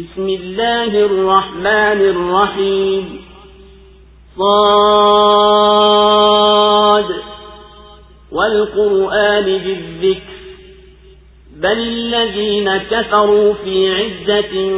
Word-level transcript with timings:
بسم 0.00 0.28
الله 0.28 1.04
الرحمن 1.04 2.00
الرحيم. 2.00 3.20
صاد. 4.38 4.80
والقرآن 8.32 9.44
بالذكر. 9.44 10.30
بل 11.56 11.78
الذين 11.78 12.76
كفروا 12.76 13.54
في 13.64 13.94
عزة 13.94 14.72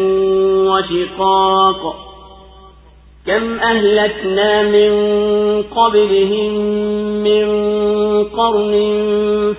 وشقاق. 0.71 1.96
كم 3.27 3.61
أهلكنا 3.61 4.62
من 4.62 4.93
قبلهم 5.62 6.54
من 7.25 7.46
قرن 8.25 8.75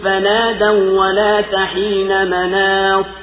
فنادوا 0.04 1.00
ولا 1.00 1.42
تحين 1.42 2.28
مناص. 2.28 3.23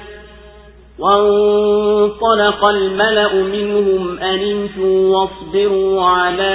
وانطلق 1.01 2.65
الملأ 2.65 3.33
منهم 3.33 4.19
أن 4.19 4.67
واصبروا 4.79 6.05
على 6.05 6.53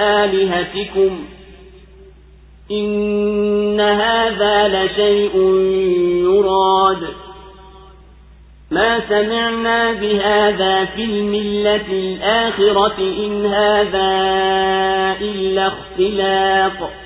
آلهتكم 0.00 1.24
إن 2.70 3.80
هذا 3.80 4.68
لشيء 4.68 5.36
يراد. 6.24 7.02
ما 8.70 9.00
سمعنا 9.08 9.92
بهذا 9.92 10.84
في 10.84 11.04
الملة 11.04 11.86
الآخرة 11.90 12.98
إن 12.98 13.46
هذا 13.46 14.10
إلا 15.20 15.66
اختلاق 15.66 17.05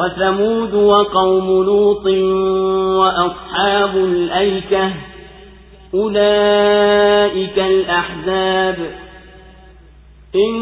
وثمود 0.00 0.74
وقوم 0.74 1.46
لوط 1.64 2.06
وأصحاب 3.00 3.96
الأيكة 3.96 4.90
أولئك 5.94 7.58
الأحزاب 7.58 8.76
إن 10.34 10.56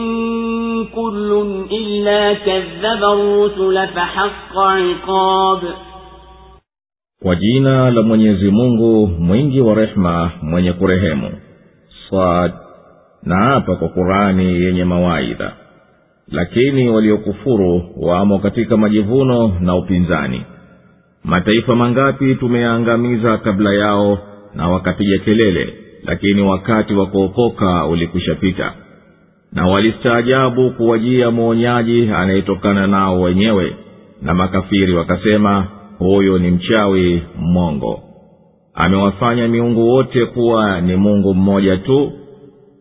كل 0.94 1.31
إلا 1.72 2.34
كذب 2.34 3.03
الرسل 3.04 3.88
فحق 3.94 4.59
عقاب 4.59 5.60
kwa 7.22 7.34
jina 7.37 7.91
la 7.91 8.03
mwenyezi 8.03 8.50
mungu 8.50 9.06
mwingi 9.06 9.60
wa 9.60 9.75
rehema 9.75 10.31
mwenye 10.43 10.72
kurehemu 10.72 11.31
sad 12.10 12.53
na 13.22 13.37
hapa 13.44 13.77
kwa 13.77 13.88
kurani 13.88 14.44
yenye 14.62 14.84
mawaidha 14.84 15.53
lakini 16.31 16.89
waliokufuru 16.89 17.83
wamo 17.97 18.39
katika 18.39 18.77
majivuno 18.77 19.56
na 19.61 19.77
upinzani. 19.77 20.43
Mataifa 21.25 21.77
mangapi 21.77 22.34
tumeyaangamiza 22.34 23.39
kabla 23.39 23.72
yao 23.75 24.19
na 24.55 24.69
wakapiga 24.69 25.19
kelele 25.19 25.75
lakini 26.05 26.43
wakati 26.43 26.94
wa 26.94 27.06
kuokoka 27.06 27.87
ulikwishapita. 27.87 28.72
Na 29.53 29.66
walistaajabu 29.66 30.71
kuwajia 30.71 31.31
mwonyaji 31.31 32.11
anayetokana 32.16 32.87
nao 32.87 33.21
wenyewe 33.21 33.77
na 34.22 34.34
makafiri 34.34 34.95
wakasema 34.95 35.66
huyu 35.99 36.39
ni 36.39 36.50
mchawi 36.50 37.22
mmongo 37.39 38.00
amewafanya 38.75 39.49
miungu 39.49 39.89
wote 39.89 40.27
kuwa 40.27 40.81
ni 40.81 40.97
mungu 40.97 41.34
mmoja 41.34 41.77
tu. 41.77 42.12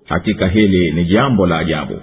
Hakika 0.05 0.47
hili 0.47 0.91
ni 0.91 1.05
jambo 1.05 1.47
la 1.47 1.57
ajabu 1.57 1.99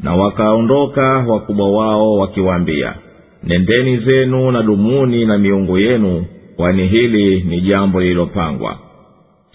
na 0.00 0.14
wakaondoka 0.14 1.02
wakubwa 1.18 1.70
wao 1.72 2.12
wakiwaambia 2.12 2.94
nendeni 3.42 3.96
zenu 3.98 4.50
na 4.50 4.62
dumuni 4.62 5.24
na 5.24 5.38
miungu 5.38 5.78
yenu 5.78 6.24
kwani 6.56 6.86
hili 6.86 7.40
ni 7.42 7.60
jambo 7.60 8.00
lililopangwa. 8.00 8.78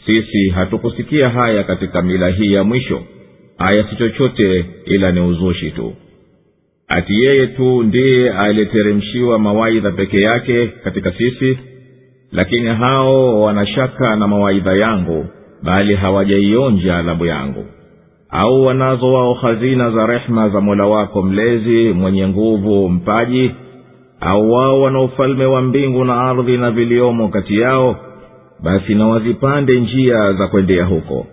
Sisi 0.05 0.49
hatukusikia 0.49 1.29
haya 1.29 1.63
katika 1.63 2.01
mila 2.01 2.29
hii 2.29 2.53
ya 2.53 2.63
mwisho 2.63 3.01
haya 3.57 3.83
si 3.89 3.95
chochote 3.95 4.65
ila 4.85 5.11
ni 5.11 5.19
uzushi 5.19 5.71
tu. 5.71 5.93
Ati 6.87 7.13
yeye 7.25 7.47
tu 7.47 7.83
ndiye 7.83 8.31
aliyeteremshiwa 8.31 9.39
mawaidha 9.39 9.91
peke 9.91 10.21
yake 10.21 10.67
katika 10.67 11.11
sisi 11.11 11.57
lakini 12.31 12.67
hao 12.67 13.41
wanashaka 13.41 14.15
na 14.15 14.27
mawaidha 14.27 14.73
yangu 14.75 15.25
bali 15.63 15.95
hawajaionja 15.95 16.97
adhabu 16.97 17.25
yangu 17.25 17.65
au 18.29 18.65
wanazo 18.65 19.13
wao 19.13 19.33
hazina 19.33 19.91
za 19.91 20.05
rehema 20.05 20.49
za 20.49 20.61
mola 20.61 20.85
wako 20.85 21.21
mlezi 21.21 21.93
mwenye 21.93 22.27
nguvu 22.27 22.89
mpaji 22.89 23.51
au 24.21 24.51
wao 24.51 24.81
wana 24.81 25.01
ufalme 25.01 25.45
wa 25.45 25.61
mbingu 25.61 26.05
na 26.05 26.21
ardhi 26.21 26.57
na 26.57 26.71
viliomo 26.71 27.27
kati 27.27 27.59
yao 27.59 27.95
basi 28.63 28.95
na 28.95 29.07
wazipande 29.07 29.79
njia 29.79 30.33
za 30.33 30.47
kwendea 30.47 30.85
huko. 30.85 31.25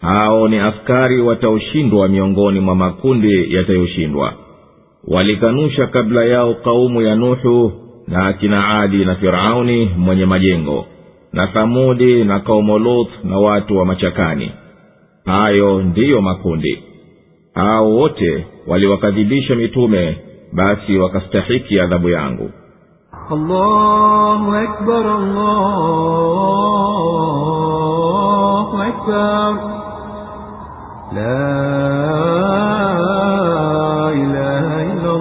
Hao 0.00 0.48
ni 0.48 0.58
askari 0.58 1.20
wataoshindwa 1.20 2.08
miongoni 2.08 2.60
mwa 2.60 2.74
makundi 2.74 3.54
yatayoshindwa 3.54 4.32
walikanusha 5.08 5.86
kabla 5.86 6.24
yao 6.24 6.54
kaumu 6.54 7.02
ya 7.02 7.14
nuhu 7.14 7.72
na 8.08 8.26
akina 8.26 8.68
adi 8.80 9.04
na 9.04 9.14
firauni 9.14 9.90
mwenye 9.96 10.26
majengo 10.26 10.86
na 11.32 11.46
thamudi 11.46 12.24
na 12.24 12.40
kaumu 12.40 12.78
luth 12.78 13.10
na 13.24 13.38
watu 13.38 13.76
wa 13.78 13.84
machakani 13.86 14.50
hayo 15.24 15.82
ndiyo 15.82 16.20
makundi. 16.22 16.82
Hao 17.54 17.90
wote 17.90 18.46
waliwakadhibisha 18.66 19.54
mitume 19.54 20.18
basi 20.52 20.98
wakastahiki 20.98 21.80
adhabu 21.80 22.08
yangu. 22.08 22.50
Allahu 23.30 24.54
akbar, 24.54 25.06
allahu 25.06 25.98
akbar. 28.82 29.54
La 31.14 31.58
ilaha 34.14 34.82
illa 34.84 35.12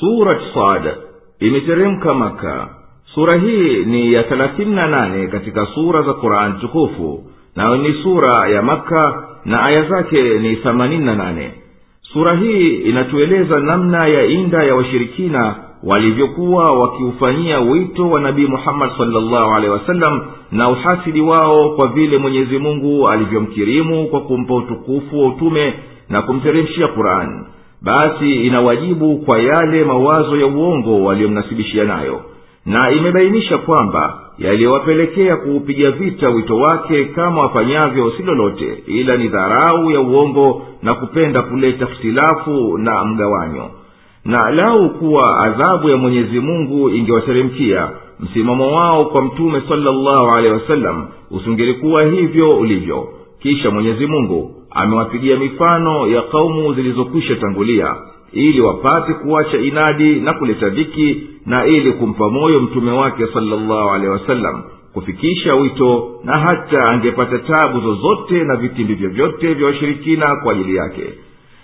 surat 0.00 0.40
sad 0.54 0.84
imeteremka 1.40 2.14
maka 2.14 2.75
sura 3.16 3.40
hii 3.40 3.84
ni 3.84 4.12
ya 4.12 4.22
thelathini 4.22 4.74
na 4.74 4.86
nane 4.86 5.26
katika 5.26 5.66
sura 5.74 6.02
za 6.02 6.12
quran 6.12 6.60
tukufu. 6.60 7.24
Nayo 7.56 7.76
ni 7.76 7.92
sura 8.02 8.48
ya 8.48 8.62
makka 8.62 9.24
na 9.44 9.62
aya 9.62 9.82
zake 9.82 10.22
ni 10.22 10.56
themanini 10.56 11.04
na 11.04 11.14
nane. 11.14 11.52
Sura 12.12 12.34
hii 12.36 12.68
inatueleza 12.74 13.60
namna 13.60 14.06
ya 14.06 14.24
inda 14.24 14.62
ya 14.64 14.74
washirikina 14.74 15.54
walivyokuwa 15.84 16.64
wakiufanyia 16.72 17.60
wito 17.60 18.10
wa 18.10 18.20
nabii 18.20 18.46
muhammadi 18.46 18.92
salllahu 18.98 19.54
alehi 19.54 19.72
wasallam 19.72 20.20
na 20.52 20.68
uhasidi 20.68 21.20
wao 21.20 21.68
kwa 21.70 21.88
vile 21.88 22.18
mwenyezi 22.18 22.58
mungu 22.58 23.08
alivyomkirimu 23.08 24.06
kwa 24.08 24.20
kumpa 24.20 24.54
utukufu 24.54 25.22
wa 25.22 25.28
utume 25.28 25.74
na 26.08 26.22
kumteremshia 26.22 26.88
qurani 26.88 27.40
basi 27.82 28.34
inawajibu 28.46 29.16
kwa 29.18 29.38
yale 29.38 29.84
mawazo 29.84 30.36
ya 30.36 30.46
uongo 30.46 31.04
waliyomnasibishia 31.04 31.84
nayo 31.84 32.20
na 32.66 32.90
imebainisha 32.90 33.58
kwamba 33.58 34.18
yaliyowapelekea 34.38 35.36
kuupiga 35.36 35.90
vita 35.90 36.28
wito 36.30 36.56
wake 36.56 37.04
kama 37.04 37.40
wafanyavyo 37.42 38.10
si 38.16 38.22
lolote 38.22 38.82
ila 38.86 39.16
ni 39.16 39.28
dharau 39.28 39.90
ya 39.90 40.00
uongo 40.00 40.62
na 40.82 40.94
kupenda 40.94 41.42
kuleta 41.42 41.86
htilafu 41.86 42.78
na 42.78 43.04
mgawanyo. 43.04 43.70
Na 44.24 44.50
lau 44.50 44.90
kuwa 44.90 45.38
adhabu 45.40 45.88
ya 45.88 45.96
mwenyezi 45.96 46.40
mungu 46.40 46.90
ingewateremkia 46.90 47.90
msimamo 48.20 48.72
wao 48.72 49.04
kwa 49.04 49.22
mtume 49.22 49.62
salllahu 49.68 50.28
alehi 50.36 50.54
wasallam 50.54 51.06
usingelikuwa 51.30 52.02
hivyo 52.04 52.50
ulivyo. 52.58 53.08
Kisha 53.40 53.70
mwenyezi 53.70 54.06
mungu 54.06 54.50
amewapigia 54.70 55.36
mifano 55.36 56.08
ya 56.08 56.22
kaumu 56.22 56.74
zilizokwisha 56.74 57.34
tangulia 57.36 57.94
ili 58.32 58.60
wapate 58.60 59.12
kuacha 59.14 59.58
inadi 59.58 60.14
na 60.20 60.32
kuleta 60.32 60.68
dhiki 60.68 61.22
na 61.46 61.66
ili 61.66 61.92
kumpa 61.92 62.30
moyo 62.30 62.60
mtume 62.62 62.90
wake 62.90 63.26
salllahu 63.34 63.90
alehi 63.90 64.08
wasallam 64.12 64.62
kufikisha 64.92 65.54
wito 65.54 66.20
na 66.24 66.38
hata 66.38 66.88
angepata 66.88 67.38
tabu 67.38 67.80
zozote 67.80 68.44
na 68.44 68.56
vitimbi 68.56 68.94
vyovyote 68.94 69.54
vya 69.54 69.66
washirikina 69.66 70.36
kwa 70.36 70.52
ajili 70.52 70.76
yake 70.76 71.02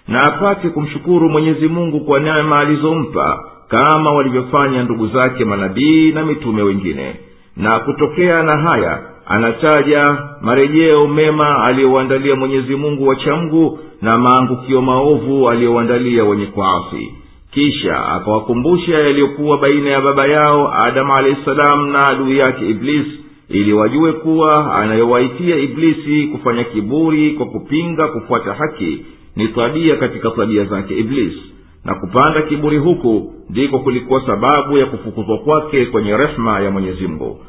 na 0.09 0.23
apate 0.23 0.69
kumshukuru 0.69 1.29
mwenyezi 1.29 1.69
mungu 1.69 2.01
kwa 2.01 2.21
neema 2.21 2.59
alizompa 2.59 3.45
kama 3.69 4.11
walivyofanya 4.13 4.83
ndugu 4.83 5.07
zake 5.09 5.45
manabii 5.45 6.13
na 6.13 6.25
mitume 6.25 6.63
wengine. 6.63 7.17
Na 7.57 7.79
kutokea 7.81 8.43
na 8.43 8.57
haya 8.63 9.03
anataja 9.33 10.19
marejeo 10.41 11.07
mema 11.09 11.65
aliyowandalia 11.65 12.37
mwenyezi 12.37 12.77
mungu 12.77 13.07
wachamgu 13.09 13.79
na 14.03 14.19
maangukio 14.19 14.83
maovu 14.83 15.49
aliyowandalia 15.51 16.25
wenye 16.25 16.47
kuasi. 16.47 17.15
Kisha 17.51 18.07
akawakumbusha 18.07 18.99
yaliyokuwa 18.99 19.59
baina 19.59 19.91
ya 19.91 20.01
baba 20.01 20.27
yao 20.27 20.75
adamu 20.85 21.13
alahi 21.15 21.37
salamu 21.45 21.87
na 21.87 22.07
adui 22.09 22.39
yake 22.39 22.69
iblisi 22.71 23.11
ili 23.49 23.73
wajue 23.73 24.13
kuwa 24.13 24.75
anayowaitia 24.75 25.57
iblisi 25.57 26.27
kufanya 26.27 26.65
kiburi 26.65 27.31
kwa 27.31 27.47
kupinga 27.47 28.09
kufuata 28.09 28.55
haki 28.55 28.99
ni 29.37 29.49
tabia 29.49 29.97
katika 29.97 30.31
tabia 30.31 30.65
zake 30.65 30.99
iblisi 30.99 31.43
na 31.85 31.95
kupanda 31.95 32.43
kiburi 32.43 32.79
huku 32.79 33.33
ndiko 33.51 33.79
kulikuwa 33.79 34.27
sababu 34.27 34.79
ya 34.79 34.87
kufukuzwa 34.87 35.39
kwake 35.39 35.87
kwenye 35.87 36.17
rehema 36.17 36.61
ya 36.61 36.71
mwenyezi 36.71 37.07
mungu 37.07 37.41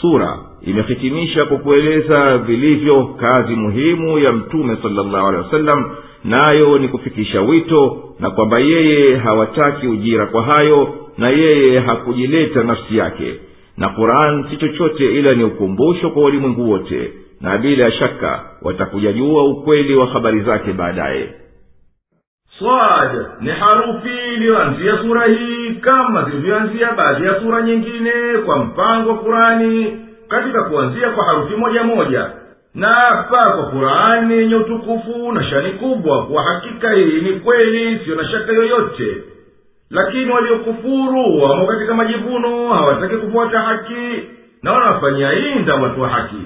sura 0.00 0.38
imehitimisha 0.62 1.44
kwa 1.44 1.58
kueleza 1.58 2.38
vilivyo 2.38 3.04
kazi 3.04 3.54
muhimu 3.54 4.18
ya 4.18 4.32
mtume 4.32 4.76
salllahu 4.82 5.26
alehi 5.26 5.44
wasallam 5.44 5.90
nayo 6.24 6.78
ni 6.78 6.88
kufikisha 6.88 7.40
wito 7.40 8.04
na 8.20 8.30
kwamba 8.30 8.58
yeye 8.58 9.16
hawataki 9.16 9.86
ujira 9.86 10.26
kwa 10.26 10.42
hayo 10.42 10.94
na 11.18 11.28
yeye 11.28 11.78
hakujileta 11.80 12.62
nafsi 12.62 12.96
yake. 12.96 13.34
Na 13.76 13.88
quran 13.88 14.44
si 14.50 14.56
chochote 14.56 15.14
ila 15.14 15.34
ni 15.34 15.44
ukumbusho 15.44 16.10
kwa 16.10 16.22
walimwengu 16.24 16.70
wote 16.70 17.12
na 17.40 17.58
bila 17.58 17.92
shaka 17.92 18.44
watakujajua 18.62 19.44
ukweli 19.44 19.94
wa 19.94 20.06
habari 20.06 20.40
zake 20.40 20.72
baadaye 20.72 21.28
swad 22.60 23.26
ni 23.40 23.50
harufi 23.50 24.08
iliyoanzia 24.34 24.98
sura 25.02 25.24
hii 25.26 25.74
kama 25.74 26.24
zilivyoanzia 26.24 26.92
baadhi 26.92 27.26
ya 27.26 27.40
sura 27.40 27.62
nyingine 27.62 28.12
kwa 28.46 28.56
mpango 28.64 29.08
wa 29.10 29.18
kurani 29.18 29.98
katika 30.28 30.62
kuanzia 30.64 31.10
kwa 31.10 31.24
harufi 31.24 31.56
moja 31.56 31.82
moja. 31.82 32.30
Na 32.74 32.88
hapa 32.88 33.50
kwa 33.52 33.62
kurani 33.70 34.34
yenye 34.34 34.54
utukufu 34.54 35.32
na 35.32 35.44
shani 35.44 35.70
kubwa 35.72 36.26
kwa 36.26 36.42
hakika 36.42 36.92
hii 36.92 37.20
ni 37.20 37.32
kweli 37.32 37.98
siyo 38.04 38.16
na 38.16 38.24
shaka 38.28 38.52
yoyote. 38.52 39.22
Lakini 39.90 40.30
waliokufuru 40.30 41.42
wamo 41.42 41.66
katika 41.66 41.94
majivuno 41.94 42.68
hawataki 42.68 43.16
kufuata 43.16 43.60
haki 43.60 44.22
na 44.62 44.72
wanawafanyia 44.72 45.32
inda 45.32 45.74
watu 45.74 46.00
wa 46.02 46.08
haki 46.08 46.42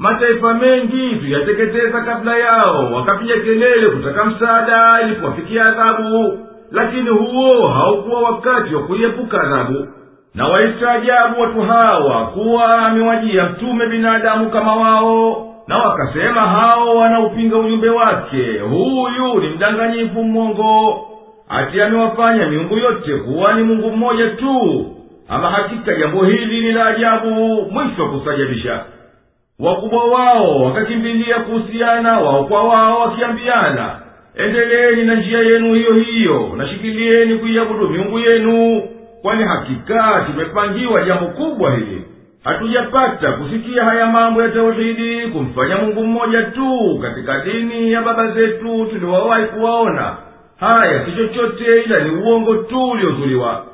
mataifa 0.00 0.54
mengi 0.54 1.16
tuyateketeza 1.16 2.00
kabla 2.00 2.36
yao 2.38 2.92
wakapiga 2.94 3.34
kelele 3.34 3.88
kutaka 3.88 4.24
msaada 4.24 5.00
ilipowafikia 5.04 5.62
adhabu. 5.62 6.38
Lakini 6.72 7.08
huo 7.10 7.68
haukuwa 7.68 8.20
wakati 8.22 8.74
wa 8.74 8.82
kuiepuka 8.82 9.40
adhabu. 9.42 9.88
Na 10.34 10.46
waistaajabu 10.48 11.40
watu 11.40 11.60
hawa 11.60 12.26
kuwa 12.26 12.78
amewajia 12.86 13.44
mtume 13.44 13.86
binadamu 13.86 14.50
kama 14.50 14.74
wao. 14.76 15.46
Na 15.68 15.78
wakasema 15.78 16.40
hao 16.40 16.96
wanaupinga 16.96 17.56
ujumbe 17.58 17.88
wake. 17.88 18.58
Huyu 18.58 19.40
ni 19.40 19.48
mdanganyifu 19.48 20.24
mmongo 20.24 21.00
ati 21.48 21.82
amewafanya 21.82 22.46
miungu 22.46 22.78
yote 22.78 23.14
kuwa 23.16 23.52
ni 23.54 23.62
mungu 23.62 23.90
mmoja 23.90 24.28
tu. 24.28 24.86
Ama 25.28 25.50
hakika 25.50 25.94
jambo 25.94 26.24
hili 26.24 26.60
ni 26.60 26.72
la 26.72 26.86
ajabu 26.86 27.30
mwisho 27.70 28.02
wa 28.02 28.08
kustajabisha 28.10 28.84
wakubwa 29.60 30.04
wao 30.04 30.62
wakakimbilia 30.64 31.38
kuhusiana 31.38 32.18
wao 32.20 32.44
kwa 32.44 32.62
wao 32.62 33.00
wakiambiana 33.00 34.00
endeleeni 34.36 35.02
na 35.02 35.14
njia 35.14 35.38
yenu 35.38 35.74
hiyo 35.74 35.92
hiyo 35.94 36.50
nashikilieni 36.56 37.38
kuiabudu 37.38 37.88
miungu 37.88 38.18
yenu 38.18 38.82
kwani 39.22 39.44
hakika 39.44 40.24
tumepangiwa 40.26 41.02
jambo 41.04 41.26
kubwa 41.26 41.74
hili. 41.74 42.04
Hatujapata 42.44 43.32
kusikia 43.32 43.84
haya 43.84 44.06
mambo 44.06 44.42
ya 44.42 44.48
tauhidi 44.48 45.26
kumfanya 45.26 45.76
mungu 45.76 46.04
mmoja 46.06 46.42
tu 46.42 46.98
katika 47.02 47.40
dini 47.40 47.92
ya 47.92 48.02
baba 48.02 48.30
zetu 48.30 48.86
tuliwawahi 48.86 49.44
kuwaona. 49.46 50.16
Haya 50.60 51.04
si 51.06 51.12
chochote 51.12 51.82
ila 51.82 51.98
ni 51.98 52.10
uongo 52.10 52.54
tu 52.54 52.90
uliozuliwa 52.90 53.64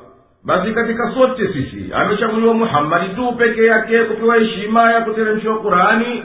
basi 0.47 0.73
katika 0.73 1.15
sote 1.15 1.49
sisi 1.53 1.93
amechaguliwa 1.95 2.55
muhammadi 2.55 3.09
tu 3.09 3.33
peke 3.33 3.67
yake 3.67 4.05
kupewa 4.05 4.37
heshima 4.37 4.93
ya 4.93 5.01
kuteremshiwa 5.01 5.59
kurani 5.59 6.23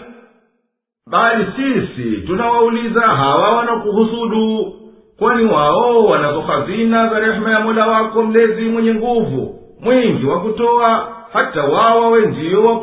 bali 1.11 1.45
sisi 1.55 2.17
tunawauliza 2.27 3.01
hawa 3.01 3.55
wanakuhusudu 3.57 4.73
kwani 5.19 5.45
wao 5.45 6.05
wanazo 6.05 6.41
hazina 6.41 7.07
za 7.09 7.19
rehema 7.19 7.51
ya 7.51 7.59
mola 7.59 7.87
wako 7.87 8.23
mlezi 8.23 8.61
mwenye 8.61 8.93
nguvu 8.93 9.55
mwingi 9.79 10.25
wa 10.25 10.39
kutoa 10.41 11.07
hata 11.33 11.63
wao 11.63 12.01
wawe 12.01 12.25
ndio 12.25 12.65
wa 12.65 12.79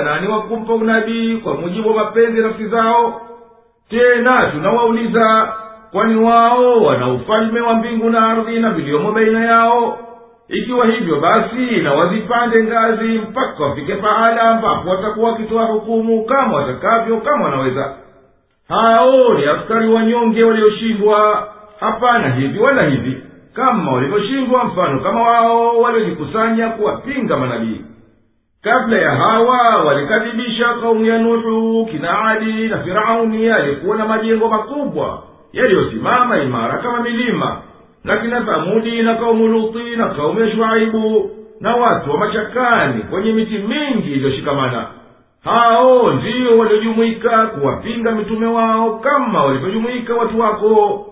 nani 0.00 0.28
wa 0.28 0.42
unabii 0.74 1.36
kwa 1.36 1.54
mujibu 1.54 1.88
wa 1.88 1.94
mapenzi 2.04 2.40
nafsi 2.40 2.66
zao. 2.66 3.20
Tena 3.88 4.50
tunawauliza 4.52 5.52
kwani 5.92 6.16
wao 6.24 6.82
wana 6.82 7.12
ufalme 7.12 7.60
wa 7.60 7.74
mbingu 7.74 8.10
na 8.10 8.28
ardhi 8.28 8.58
na 8.60 8.70
viliomo 8.70 9.12
baina 9.12 9.44
yao 9.44 9.98
ikiwa 10.50 10.86
hivyo 10.86 11.20
basi 11.20 11.76
na 11.82 11.92
wazipande 11.94 12.64
ngazi 12.64 13.04
mpaka 13.18 13.64
wafike 13.64 13.94
pahala 13.94 14.42
ambapo 14.42 14.90
watakuwa 14.90 15.30
wakitoa 15.30 15.64
hukumu 15.64 16.24
kama 16.24 16.56
watakavyo 16.56 17.16
kama 17.16 17.44
wanaweza. 17.44 17.94
Hao 18.68 19.34
ni 19.34 19.46
askari 19.46 19.88
wanyonge 19.88 20.44
walioshindwa. 20.44 21.48
Hapana 21.80 22.28
hivi 22.34 22.58
wala 22.58 22.82
hivi. 22.82 23.22
Kama 23.54 23.92
walivyoshindwa 23.92 24.64
mfano 24.64 25.00
kama 25.00 25.22
wao 25.22 25.80
waliojikusanya 25.80 26.68
kuwapinga 26.68 27.36
manabii. 27.36 27.80
Kabla 28.62 28.98
ya 28.98 29.10
hawa 29.10 29.84
walikadhibisha 29.86 30.74
kaumu 30.74 31.04
ya 31.06 31.18
nuhu 31.18 31.86
kina 31.86 32.24
adi 32.24 32.68
na 32.68 32.78
firauni 32.78 33.50
aliyekuwa 33.50 33.96
na 33.96 34.06
majengo 34.06 34.48
makubwa 34.48 35.22
yaliyosimama 35.52 36.38
imara 36.38 36.78
kama 36.78 37.00
milima 37.02 37.56
na 38.03 38.17
kina 38.17 38.41
thamudi 38.41 39.01
na 39.01 39.15
kaumu 39.15 39.47
luti 39.47 39.95
na 39.95 40.07
kaumu 40.09 40.39
ya 40.39 40.51
shuaibu 40.51 41.31
na 41.59 41.75
watu 41.75 42.11
wa 42.11 42.17
machakani 42.17 43.03
kwenye 43.03 43.31
miti 43.33 43.57
mingi 43.57 44.11
iliyoshikamana 44.11 44.87
hao 45.43 46.09
ndiyo 46.13 46.57
waliojumuika 46.57 47.47
kuwapinga 47.47 48.11
mitume 48.11 48.47
wao 48.47 48.99
kama 48.99 49.43
walivyojumuika 49.45 50.13
watu 50.15 50.39
wako 50.39 51.05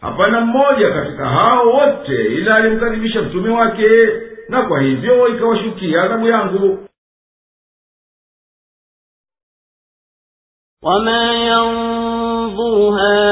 hapana 0.00 0.40
mmoja 0.40 0.90
katika 0.92 1.26
hao 1.28 1.66
wote 1.70 2.24
ila 2.24 2.56
alimkaribisha 2.56 3.22
mtume 3.22 3.50
wake 3.50 3.88
na 4.48 4.62
kwa 4.62 4.80
hivyo 4.80 5.28
ikawashukia 5.28 6.02
adhabu 6.02 6.28
yangu 6.28 6.78
وما 10.82 11.32
ينظر 11.48 12.78
هؤلاء 13.00 13.31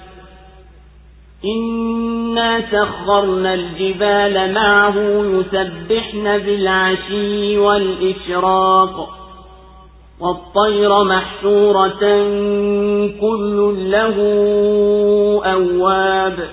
إنا 1.45 2.63
سخرنا 2.71 3.53
الجبال 3.53 4.53
معه 4.53 4.95
يسبحن 5.23 6.37
بالعشي 6.37 7.57
والإشراق 7.57 9.09
والطير 10.19 11.03
محشورة 11.03 11.99
كل 13.21 13.75
له 13.91 14.15
أواب 15.45 16.49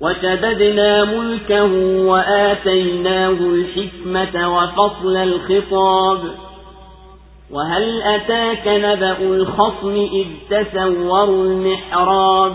وشددنا 0.00 1.04
ملكه 1.04 1.72
وآتيناه 2.06 3.30
الحكمة 3.30 4.56
وفصل 4.56 5.16
الخطاب 5.16 6.20
وهل 7.50 8.02
أتاك 8.02 8.62
نبأ 8.66 9.18
الخصم 9.18 10.08
إذ 10.12 10.26
تسوروا 10.50 11.44
المحراب 11.44 12.54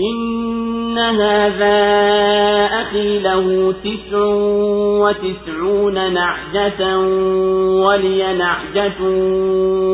إن 0.00 0.98
هذا 0.98 1.74
أخي 2.82 3.18
له 3.18 3.74
تسع 3.84 4.18
وتسعون 5.00 6.12
نعجة 6.14 6.98
ولي 7.84 8.32
نعجة 8.32 9.00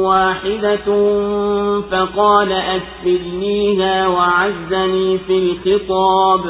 واحدة 0.09 0.87
فقال 1.91 2.53
أكفلنيها 2.53 4.09
وعزني 4.09 5.19
في 5.19 5.39
الخطاب 5.39 6.41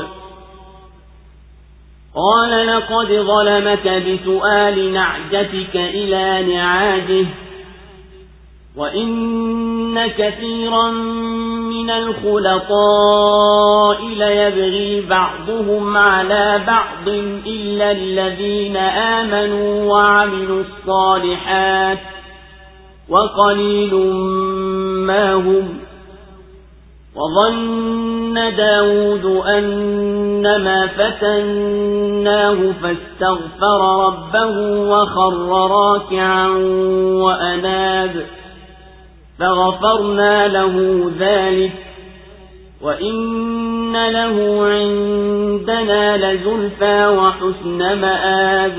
قال 2.14 2.66
لقد 2.66 3.06
ظلمك 3.06 3.88
بسؤال 3.88 4.92
نعجتك 4.92 5.76
إلى 5.76 6.54
نعاجه 6.54 7.26
وإن 8.76 10.06
كثيرا 10.06 10.90
من 11.70 11.90
الخلطاء 11.90 13.18
ليبغي 14.04 15.00
بعضهم 15.00 15.96
على 15.96 16.62
بعض 16.66 17.08
إلا 17.46 17.90
الذين 17.90 18.76
آمنوا 18.76 19.92
وعملوا 19.92 20.62
الصالحات 20.62 21.98
وقليل 23.08 23.94
ما 25.06 25.34
هم 25.34 25.78
وظن 27.14 28.34
داود 28.56 29.24
أنما 29.46 30.86
فتناه 30.86 32.72
فاستغفر 32.82 34.06
ربه 34.06 34.56
وخر 34.90 35.70
راكعا 35.70 36.48
وأناب 37.22 38.26
فغفرنا 39.40 40.48
له 40.48 41.04
ذلك 41.18 41.72
وإن 42.82 43.92
له 43.92 44.64
عندنا 44.64 46.16
لزلفى 46.16 47.08
وحسن 47.08 48.00
مآب. 48.00 48.72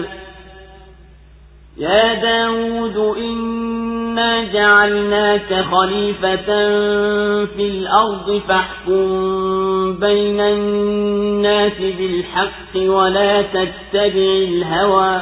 يا 1.77 2.13
داود 2.13 3.17
إنا 3.17 4.43
جعلناك 4.43 5.65
خليفة 5.71 6.45
في 7.45 7.67
الأرض 7.67 8.41
فاحكم 8.47 9.99
بين 9.99 10.39
الناس 10.39 11.77
بالحق 11.77 12.75
ولا 12.75 13.41
تتبع 13.41 14.11
الهوى. 14.49 15.21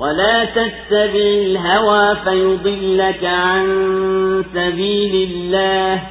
ولا 0.00 0.44
تتبع 0.44 1.12
الهوى 1.14 2.16
فيضلك 2.24 3.24
عن 3.24 3.66
سبيل 4.54 5.28
الله 5.30 6.02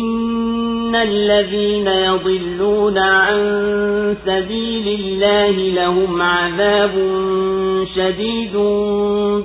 إن 0.00 0.94
الذين 0.94 1.86
يضلون 1.86 2.98
عن 2.98 3.36
سبيل 4.26 5.00
الله 5.00 5.50
لهم 5.50 6.22
عذاب 6.22 6.90
شديد 7.96 8.52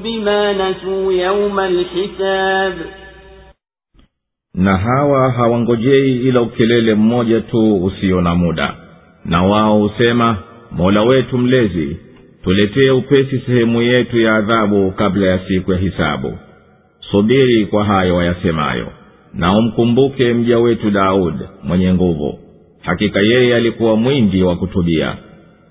بما 0.03 0.53
نسوا 0.53 1.13
يوم 1.13 1.59
الحساب 1.59 2.73
na 4.55 4.77
hawa 4.77 5.31
hawangojei 5.31 6.15
ila 6.15 6.41
ukelele 6.41 6.95
mmoja 6.95 7.41
tu 7.41 7.85
usio 7.85 8.21
na 8.21 8.35
muda. 8.35 8.75
Na 9.25 9.43
tuletee 12.43 12.89
upesi 12.89 13.39
sehemu 13.45 13.81
yetu 13.81 14.19
ya 14.19 14.35
adhabu 14.35 14.91
kabla 14.91 15.27
ya 15.27 15.39
siku 15.47 15.71
ya 15.71 15.77
hisabu. 15.77 16.37
Subiri 17.11 17.65
kwa 17.65 17.85
hayo 17.85 18.15
wayasemayo 18.15 18.87
na 19.33 19.53
umkumbuke 19.53 20.33
mja 20.33 20.59
wetu 20.59 20.91
daud 20.91 21.35
mwenye 21.63 21.93
nguvu. 21.93 22.39
Hakika 22.81 23.19
yeye 23.21 23.55
alikuwa 23.55 23.95
mwingi 23.95 24.43
wa 24.43 24.55
kutubia. 24.55 25.15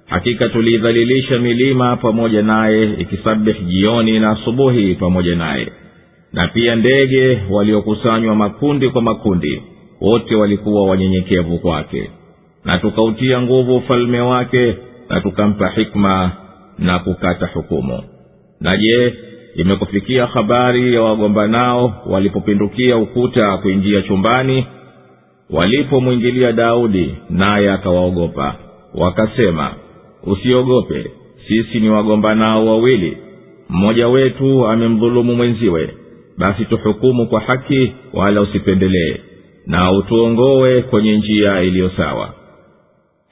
Hakika 0.07 0.49
tuliidhalilisha 0.49 1.39
milima 1.39 1.97
pamoja 1.97 2.43
naye 2.43 2.85
ikisabihi 2.99 3.65
jioni 3.65 4.19
na 4.21 4.31
asubuhi 4.31 4.95
pamoja 4.95 5.37
naye. 5.37 5.73
Na 6.33 6.49
pia 6.49 6.77
ndege 6.77 7.39
waliokusanywa 7.51 8.35
makundi 8.35 8.89
kwa 8.89 9.03
makundi 9.03 9.63
wote 10.01 10.37
walikuwa 10.37 10.87
wanyenyekevu 10.87 11.59
kwake. 11.59 12.11
Na 12.65 12.79
tukautia 12.79 13.43
nguvu 13.43 13.77
ufalme 13.77 14.21
wake 14.21 14.75
na 15.09 15.21
tukampa 15.21 15.69
hikma 15.69 16.31
na 16.81 16.99
kukata 16.99 17.47
hukumu. 17.47 18.03
Na 18.61 18.77
je 18.77 19.15
imekufikia 19.57 20.27
habari 20.27 20.95
ya 20.95 21.03
wagombanao 21.03 21.95
walipopindukia 22.07 22.97
ukuta 22.97 23.57
kuingia 23.59 24.03
chumbani? 24.03 24.67
Walipomwingilia 25.51 26.53
daudi 26.53 27.15
naye 27.31 27.71
akawaogopa. 27.73 28.55
Wakasema 28.95 29.75
usiogope 30.27 31.11
sisi 31.49 31.81
ni 31.81 31.89
wagombanao 31.91 32.67
wawili. 32.67 33.17
Mmoja 33.69 34.09
wetu 34.09 34.67
amemdhulumu 34.67 35.35
mwenziwe. 35.37 35.95
Basi 36.39 36.65
tuhukumu 36.65 37.27
kwa 37.27 37.41
haki 37.41 37.93
wala 38.13 38.41
usipendelee. 38.41 39.17
Na 39.67 39.93
utuongowe 39.93 40.83
kwenye 40.83 41.17
njia 41.19 41.63
iliyo 41.63 41.91
sawa 41.97 42.35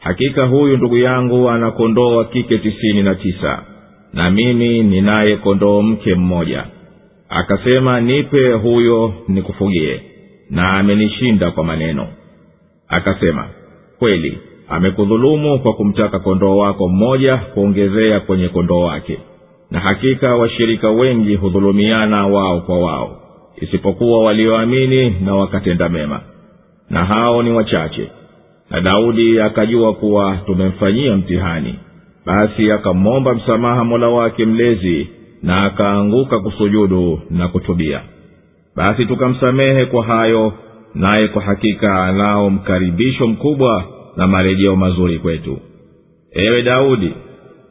hakika 0.00 0.46
huyu 0.46 0.76
ndugu 0.76 0.96
yangu 0.98 1.50
ana 1.50 1.70
kondoo 1.70 2.16
wa 2.16 2.24
kike 2.24 2.58
tisini 2.58 3.02
na 3.02 3.14
tisa 3.14 3.62
na 4.12 4.30
mimi 4.30 4.82
ninaye 4.82 5.36
kondoo 5.36 5.82
mke 5.82 6.14
mmoja. 6.14 6.64
Akasema 7.28 8.00
nipe 8.00 8.52
huyo 8.52 9.14
nikufugie 9.28 10.00
na 10.50 10.72
amenishinda 10.72 11.50
kwa 11.50 11.64
maneno. 11.64 12.06
Akasema 12.88 13.46
kweli 13.98 14.38
amekudhulumu 14.68 15.58
kwa 15.58 15.72
kumtaka 15.72 16.18
kondoo 16.18 16.56
wako 16.56 16.88
mmoja 16.88 17.36
kuongezea 17.36 18.20
kwenye 18.20 18.48
kondoo 18.48 18.80
wake 18.80 19.18
na 19.70 19.80
hakika 19.80 20.34
washirika 20.36 20.90
wengi 20.90 21.34
hudhulumiana 21.34 22.26
wao 22.26 22.60
kwa 22.60 22.78
wao 22.78 23.20
isipokuwa 23.56 24.22
walioamini 24.24 25.10
na 25.10 25.34
wakatenda 25.34 25.88
mema 25.88 26.20
na 26.90 27.04
hao 27.04 27.42
ni 27.42 27.50
wachache 27.52 28.10
na 28.70 28.80
daudi 28.80 29.40
akajua 29.40 29.94
kuwa 29.94 30.36
tumemfanyia 30.46 31.16
mtihani. 31.16 31.74
Basi 32.26 32.70
akamwomba 32.70 33.34
msamaha 33.34 33.84
mola 33.84 34.08
wake 34.08 34.46
mlezi 34.46 35.08
na 35.42 35.64
akaanguka 35.64 36.38
kusujudu 36.40 37.20
na 37.30 37.48
kutubia. 37.48 38.00
Basi 38.76 39.06
tukamsamehe 39.06 39.84
kwa 39.90 40.04
hayo 40.04 40.52
naye 40.94 41.28
kwa 41.28 41.42
hakika 41.42 42.04
anao 42.04 42.50
mkaribisho 42.50 43.26
mkubwa 43.26 43.84
na 44.16 44.26
marejeo 44.26 44.76
mazuri 44.76 45.18
kwetu. 45.18 45.58
Ewe 46.32 46.62
daudi 46.62 47.12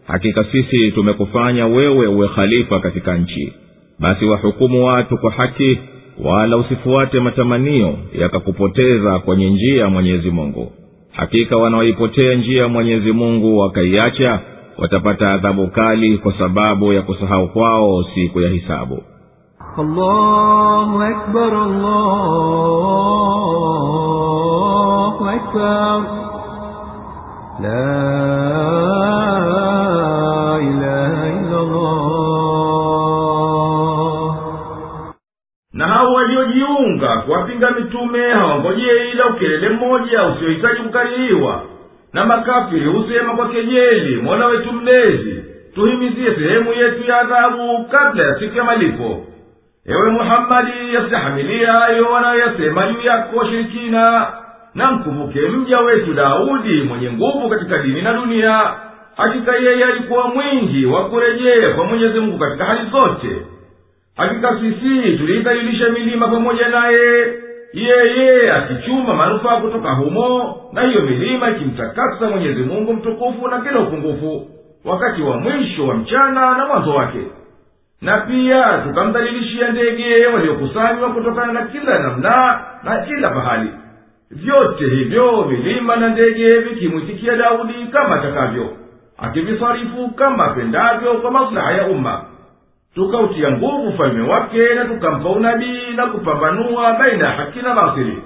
hakika 0.07 0.43
sisi 0.43 0.91
tumekufanya 0.91 1.67
wewe 1.67 2.07
uwe 2.07 2.27
khalifa 2.27 2.79
katika 2.79 3.17
nchi. 3.17 3.53
Basi 3.99 4.25
wahukumu 4.25 4.85
watu 4.85 5.17
kwa 5.17 5.31
haki 5.31 5.79
wala 6.23 6.57
usifuate 6.57 7.19
matamanio 7.19 7.97
yakakupoteza 8.19 9.19
kwenye 9.19 9.49
njia 9.49 9.81
ya 9.83 9.89
mwenyezi 9.89 10.31
mungu 10.31 10.71
hakika 11.17 11.57
wanaoipotea 11.57 12.35
njia 12.35 12.61
ya 12.61 12.67
mwenyezi 12.67 13.11
mungu 13.11 13.57
wakaiacha 13.57 14.39
watapata 14.77 15.33
adhabu 15.33 15.67
kali 15.67 16.17
kwa 16.17 16.33
sababu 16.37 16.93
ya 16.93 17.01
kusahau 17.01 17.47
kwao 17.47 18.03
siku 18.15 18.41
ya 18.41 18.49
hisabu 18.49 19.03
allahu 19.77 21.01
akbar, 21.03 21.53
allahu 21.53 22.85
akbar. 25.29 26.01
La 27.61 29.26
kuwapinga 37.27 37.71
mitume 37.71 38.29
hawangojei 38.31 39.11
ila 39.11 39.25
ukelele 39.25 39.69
mmoja 39.69 40.23
usiohitaji 40.23 40.81
kukaririwa 40.81 41.61
na 42.13 42.25
makafiri 42.25 42.85
husema 42.85 43.35
kwa 43.35 43.49
kejeli 43.49 44.15
mola 44.21 44.45
wetu 44.45 44.71
mlezi 44.73 45.43
tuhimizie 45.75 46.35
sehemu 46.35 46.73
yetu 46.73 47.03
ya 47.09 47.19
adhabu 47.19 47.85
kabla 47.91 48.23
ya 48.23 48.39
siku 48.39 48.57
ya 48.57 48.63
malipo. 48.63 49.25
Ewe 49.85 50.11
muhammadi 50.11 50.93
yasihamilia 50.93 51.73
hayo 51.73 52.05
wanayoyasema 52.05 52.87
juu 52.87 53.01
yako 53.01 53.37
washirikina 53.37 54.27
na 54.75 54.91
mkumbuke 54.91 55.39
mja 55.41 55.79
wetu 55.79 56.13
daudi 56.13 56.81
mwenye 56.81 57.11
nguvu 57.11 57.49
katika 57.49 57.77
dini 57.77 58.01
na 58.01 58.13
dunia. 58.13 58.71
Hakika 59.17 59.55
yeye 59.55 59.83
alikuwa 59.85 60.27
mwingi 60.27 60.85
wa 60.85 61.09
kurejea 61.09 61.69
kwa 61.75 61.85
mwenyezi 61.85 62.19
mungu 62.19 62.37
katika 62.39 62.65
hali 62.65 62.89
zote 62.91 63.41
hakika 64.17 64.59
sisi 64.59 65.17
tuliidhalilisha 65.17 65.89
milima 65.89 66.27
pamoja 66.27 66.67
naye. 66.69 67.33
Yeye 67.73 68.51
akichuma 68.51 69.13
manufaa 69.13 69.55
kutoka 69.57 69.91
humo 69.91 70.55
na 70.73 70.81
hiyo 70.81 71.01
milima 71.01 71.49
ikimtakasa 71.49 72.29
mwenyezi 72.29 72.61
mungu 72.63 72.93
mtukufu 72.93 73.47
na 73.47 73.61
kila 73.61 73.79
upungufu 73.79 74.47
wakati 74.85 75.21
wa 75.21 75.37
mwisho 75.37 75.87
wa 75.87 75.95
mchana 75.95 76.57
na 76.57 76.65
mwanzo 76.67 76.93
wake. 76.95 77.19
Na 78.01 78.17
pia 78.17 78.63
tukamdhalilishia 78.63 79.71
ndege 79.71 80.27
waliokusanywa 80.27 81.09
kutokana 81.09 81.53
na 81.53 81.61
kila 81.65 81.99
namna 81.99 82.59
na 82.83 82.97
kila 83.05 83.27
pahali 83.29 83.69
vyote 84.31 84.85
hivyo 84.85 85.45
milima 85.45 85.95
na 85.95 86.09
ndege 86.09 86.47
vikimwitikia 86.59 87.35
daudi 87.35 87.73
kama 87.91 88.15
atakavyo 88.15 88.69
akivisarifu 89.17 90.09
kama 90.15 90.45
apendavyo 90.45 91.13
kwa 91.13 91.31
maslaha 91.31 91.71
ya 91.71 91.87
umma 91.87 92.25
tukautia 92.95 93.51
nguvu 93.51 93.87
ufalme 93.87 94.29
wake 94.29 94.73
na 94.75 94.85
tukampa 94.85 95.29
unabii 95.29 95.93
na 95.95 96.07
kupambanua 96.07 96.93
baina 96.93 97.25
ya 97.27 97.31
haki 97.33 97.59
na 97.59 97.73
batili. 97.75 98.23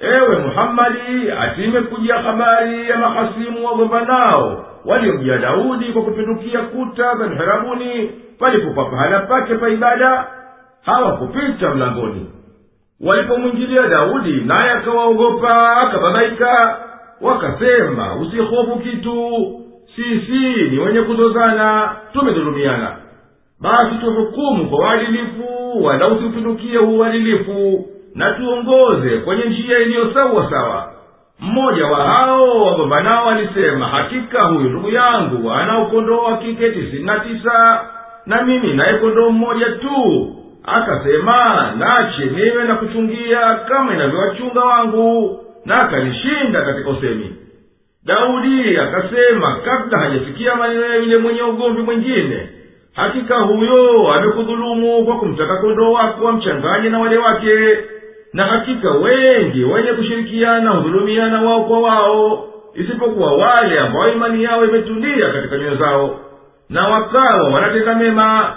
Ewe 0.00 0.38
muhammadi 0.38 1.30
atimekujia 1.40 2.14
habari 2.22 2.90
ya 2.90 2.96
mahasimu 2.96 3.66
wagombanao 3.66 4.64
waliomjia 4.84 5.38
daudi 5.38 5.84
kwa 5.84 6.02
kupindukia 6.02 6.60
kuta 6.62 7.16
za 7.16 7.26
miherabuni 7.28 8.10
palipokuwa 8.38 8.84
pahala 8.84 9.20
pake 9.20 9.54
pa 9.54 9.68
ibada 9.68 10.26
hawakupita 10.84 11.74
mlangoni. 11.74 12.30
Walipomwingilia 13.00 13.86
daudi 13.88 14.32
naye 14.32 14.70
akawaogopa 14.70 15.76
akababaika 15.76 16.78
wakasema 17.20 18.16
usihofu 18.16 18.76
kitu. 18.78 19.54
Sisi 19.96 20.70
ni 20.70 20.78
wenye 20.78 21.02
kuzozana 21.02 21.96
tumedhulumiana 22.12 22.96
basi 23.60 23.94
tuhukumu 24.00 24.70
kwa 24.70 24.78
uadilifu 24.78 25.44
wala 25.84 26.06
usiutunukie 26.12 26.78
uadilifu 26.78 27.86
na 28.14 28.30
tuongoze 28.32 29.10
kwenye 29.18 29.44
njia 29.44 29.78
iliyo 29.78 30.14
sawa 30.14 30.50
sawa. 30.50 30.92
Mmoja 31.40 31.86
wa 31.86 32.04
hao 32.04 32.64
wagombanao 32.64 33.30
alisema 33.30 33.86
hakika 33.88 34.46
huyu 34.46 34.68
ndugu 34.70 34.90
yangu 34.90 35.52
ana 35.52 35.78
ukondoo 35.78 36.18
wa 36.18 36.36
kike 36.36 36.70
tisini 36.70 37.02
na 37.04 37.18
tisa 37.20 37.80
na 38.26 38.42
mimi 38.42 38.72
naye 38.74 38.94
kondoo 38.94 39.30
mmoja 39.30 39.66
tu. 39.66 40.34
Akasema 40.64 41.72
nache 41.78 42.24
niwe 42.24 42.64
na 42.64 42.74
kuchungia 42.74 43.54
kama 43.54 43.94
inavyowachunga 43.94 44.60
wangu 44.64 45.40
na 45.64 45.74
akanishinda 45.74 46.62
katika 46.62 46.90
usemi. 46.90 47.36
Daudi 48.04 48.76
akasema 48.76 49.56
kabla 49.64 49.98
hajafikia 49.98 50.54
maneno 50.56 50.94
yule 50.96 51.18
mwenye 51.18 51.42
ugomvi 51.42 51.82
mwingine 51.82 52.48
hakika 52.94 53.36
huyo 53.40 54.12
amekudhulumu 54.12 55.04
kwa 55.04 55.16
kumtaka 55.18 55.56
kondoo 55.56 55.92
wako 55.92 56.28
amchanganye 56.28 56.88
na 56.88 56.98
wale 56.98 57.18
wake. 57.18 57.78
Na 58.32 58.44
hakika 58.44 58.90
wengi 58.90 59.64
wenye 59.64 59.92
kushirikiana 59.92 60.70
hudhulumiana 60.70 61.42
wao 61.42 61.64
kwa 61.64 61.80
wao 61.80 62.44
isipokuwa 62.74 63.32
wale 63.36 63.80
ambao 63.80 64.08
imani 64.08 64.42
yao 64.44 64.64
imetulia 64.64 65.28
katika 65.32 65.58
nyoyo 65.58 65.76
zao. 65.76 66.20
Na 66.70 66.88
wakawa 66.88 67.48
wanatenda 67.48 67.94
mema 67.94 68.56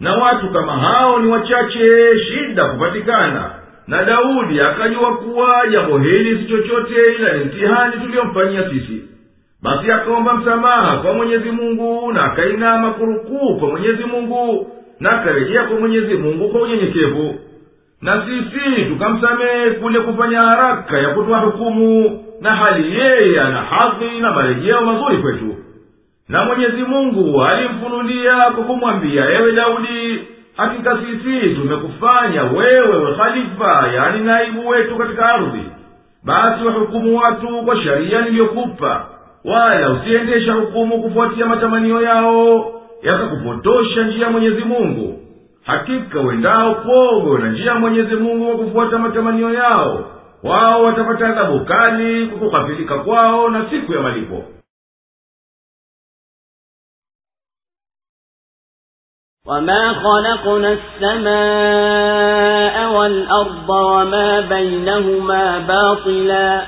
na 0.00 0.14
watu 0.14 0.48
kama 0.50 0.72
hao 0.72 1.18
ni 1.18 1.32
wachache 1.32 1.88
shida 2.18 2.64
kupatikana 2.64 3.50
na 3.86 4.04
daudi 4.04 4.60
akajua 4.60 5.16
kuwa 5.16 5.66
jambo 5.70 5.98
hili 5.98 6.38
si 6.38 6.44
chochote 6.48 6.94
ila 7.18 7.32
ni 7.32 7.44
mtihani 7.44 7.92
tuliyomfanyia 8.04 8.70
sisi 8.70 9.02
basi 9.62 9.92
akaomba 9.92 10.34
msamaha 10.34 10.96
kwa 10.96 11.12
mwenyezi 11.12 11.50
mungu 11.50 12.12
na 12.12 12.24
akainama 12.24 12.90
kurukuu 12.90 13.56
kwa 13.58 13.68
mwenyezi 13.68 14.04
mungu 14.04 14.66
na 15.00 15.10
akarejea 15.20 15.64
kwa 15.64 15.80
mwenyezi 15.80 16.14
mungu 16.14 16.48
kwa 16.48 16.60
unyenyekevu. 16.62 17.34
Na 18.02 18.26
sisi 18.26 18.84
tukamsamehe 18.84 19.70
kule 19.70 20.00
kufanya 20.00 20.42
haraka 20.42 20.98
ya 20.98 21.08
kutoa 21.08 21.38
hukumu 21.38 22.24
na 22.40 22.54
hali 22.56 22.98
yeye 22.98 23.40
ana 23.40 23.62
hadhi 23.62 24.20
na 24.20 24.32
marejeo 24.32 24.80
mazuri 24.80 25.16
kwetu. 25.16 25.56
Na 26.28 26.44
mwenyezi 26.44 26.82
mungu 26.82 27.42
alimfunulia 27.44 28.36
kwa 28.36 28.64
kumwambia 28.64 29.30
ewe 29.30 29.52
daudi 29.52 30.24
hakika 30.56 30.98
sisi 30.98 31.54
tumekufanya 31.54 32.42
wewe 32.44 33.10
ukhalifa 33.12 33.88
yani 33.94 34.24
naibu 34.24 34.68
wetu 34.68 34.96
katika 34.96 35.28
ardhi. 35.28 35.62
Basi 36.24 36.64
wahukumu 36.64 37.18
watu 37.18 37.48
kwa 37.64 37.76
sharia 37.82 38.20
niliyokupa 38.22 39.06
wala 39.47 39.89
usiendesha 39.89 40.53
hukumu 40.53 41.01
kufuatia 41.01 41.45
matamanio 41.45 42.01
yao 42.01 42.71
yakakupotosha 43.03 44.03
njia 44.03 44.25
ya 44.25 44.31
mwenyezi 44.31 44.61
mungu 44.63 45.19
hakika 45.63 46.19
wendao 46.21 46.75
pogo 46.75 47.37
na 47.37 47.51
njia 47.51 47.65
ya 47.71 47.79
mwenyezi 47.79 48.15
mungu 48.15 48.45
kwa 48.57 48.65
kufuata 48.65 48.97
matamanio 48.97 49.53
yao 49.53 50.05
wao 50.43 50.83
watapata 50.83 51.27
adhabu 51.27 51.65
kali 51.65 52.27
kwa 52.27 52.39
kughafilika 52.39 52.99
kwao 52.99 53.49
na 53.49 53.69
siku 53.69 53.93
ya 53.93 54.01
malipo 54.01 54.43
وما 59.47 59.93
خلقنا 59.93 60.71
السماء 60.79 62.75
والأرض 62.93 63.69
وما 63.69 64.39
بينهما 64.41 65.59
باطلا 65.59 66.67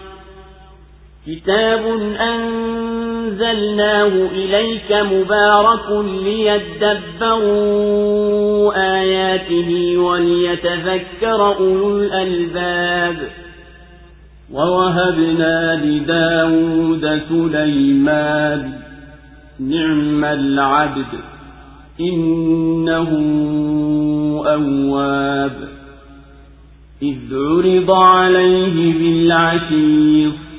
كتاب 1.27 1.85
أنزلناه 2.19 4.07
إليك 4.31 4.91
مبارك 4.91 6.05
ليدبروا 7.21 8.73
آياته 8.99 9.97
وليتذكر 9.97 11.55
أولو 11.55 11.97
الألباب 11.97 13.17
ووهبنا 14.51 15.81
لداود 15.85 17.21
سليمان 17.29 18.71
نعم 19.59 20.25
العبد 20.25 21.19
إنه 21.99 23.09
أواب 24.45 25.69
إذ 27.01 27.17
عرض 27.31 27.91
عليه 27.95 28.93
بالعشي 28.93 30.50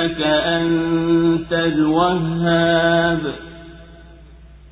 إنك 0.00 0.22
أنت 0.22 1.52
الوهاب. 1.52 3.20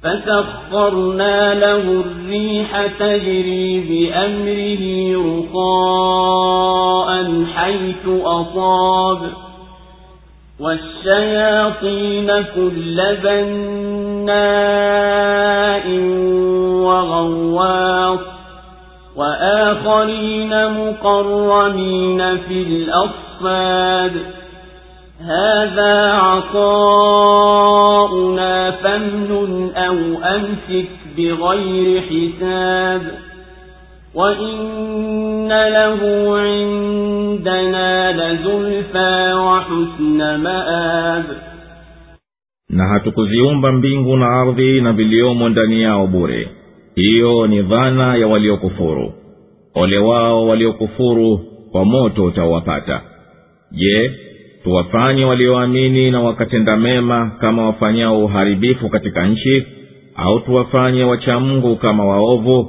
فسخرنا 0.02 1.54
له 1.54 1.76
الريح 1.76 2.86
تجري 2.86 3.80
بأمره 3.80 4.84
رخاء 5.38 7.10
حيث 7.54 8.08
أصاب. 8.24 9.18
والشياطين 10.60 12.32
كل 12.54 13.16
بناء 13.22 14.42
وغواص. 16.84 18.20
وآخرين 19.16 20.70
مقرمين 20.70 22.38
في 22.38 22.62
الأصفاد. 22.62 24.41
هذا 25.21 26.11
عطاؤنا 27.47 28.71
فامنن 28.71 29.71
أو 29.75 29.95
أمسك 30.35 30.89
بغير 31.17 32.01
حساب 32.01 33.01
وإن 34.15 35.47
له 35.47 35.99
عندنا 36.39 38.11
لزلفى 38.11 39.33
وحسن 39.33 40.35
مآب 40.35 41.23
na 42.69 42.87
hatukuziumba 42.87 43.71
mbingu 43.71 44.17
na 44.17 44.27
ardhi 44.29 44.81
na 44.81 44.93
viliomo 44.93 45.49
ndani 45.49 45.81
yao 45.81 46.07
bure 46.07 46.49
hiyo 46.95 47.47
ni 47.47 47.61
dhana 47.61 48.15
ya 48.15 48.27
waliokufuru 48.27 49.13
ole 49.75 49.97
wao 49.97 50.47
waliokufuru 50.47 51.39
kwa 51.71 51.85
moto 51.85 52.23
utawapata 52.23 53.01
je 53.71 54.11
tuwafanye 54.64 55.24
walioamini 55.24 56.10
na 56.10 56.20
wakatenda 56.20 56.76
mema 56.76 57.30
kama 57.40 57.66
wafanyao 57.66 58.24
uharibifu 58.24 58.88
katika 58.88 59.26
nchi 59.26 59.66
au 60.16 60.40
tuwafanye 60.40 61.04
wachamngu 61.04 61.76
kama 61.76 62.04
waovu. 62.04 62.68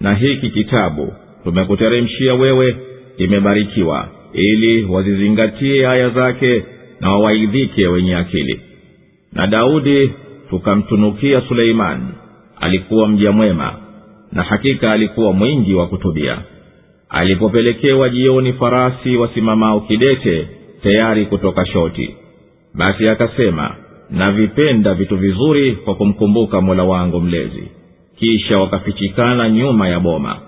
Na 0.00 0.14
hiki 0.14 0.50
kitabu 0.50 1.12
tumekuteremshia 1.44 2.34
wewe 2.34 2.76
kimebarikiwa 3.16 4.08
ili 4.32 4.84
wazizingatie 4.84 5.88
aya 5.88 6.10
zake 6.10 6.64
na 7.00 7.10
wawaidhike 7.12 7.86
wenye 7.86 8.16
akili. 8.16 8.60
Na 9.32 9.46
daudi 9.46 10.12
tukamtunukia 10.50 11.40
suleimani 11.40 12.06
alikuwa 12.60 13.08
mja 13.08 13.32
mwema 13.32 13.72
na 14.32 14.42
hakika 14.42 14.92
alikuwa 14.92 15.32
mwingi 15.32 15.74
wa 15.74 15.86
kutubia. 15.86 16.38
Alipopelekewa 17.08 18.08
jioni 18.08 18.52
farasi 18.52 19.16
wasimamao 19.16 19.80
kidete 19.80 20.48
tayari 20.84 21.26
kutoka 21.26 21.66
shoti. 21.66 22.16
Basi 22.74 23.08
akasema 23.08 23.76
navipenda 24.10 24.94
vitu 24.94 25.16
vizuri 25.16 25.72
kwa 25.72 25.94
kumkumbuka 25.94 26.60
mola 26.60 26.84
wangu 26.84 27.20
mlezi. 27.20 27.68
Kisha 28.18 28.58
wakafichikana 28.58 29.48
nyuma 29.50 29.88
ya 29.88 30.00
boma. 30.00 30.38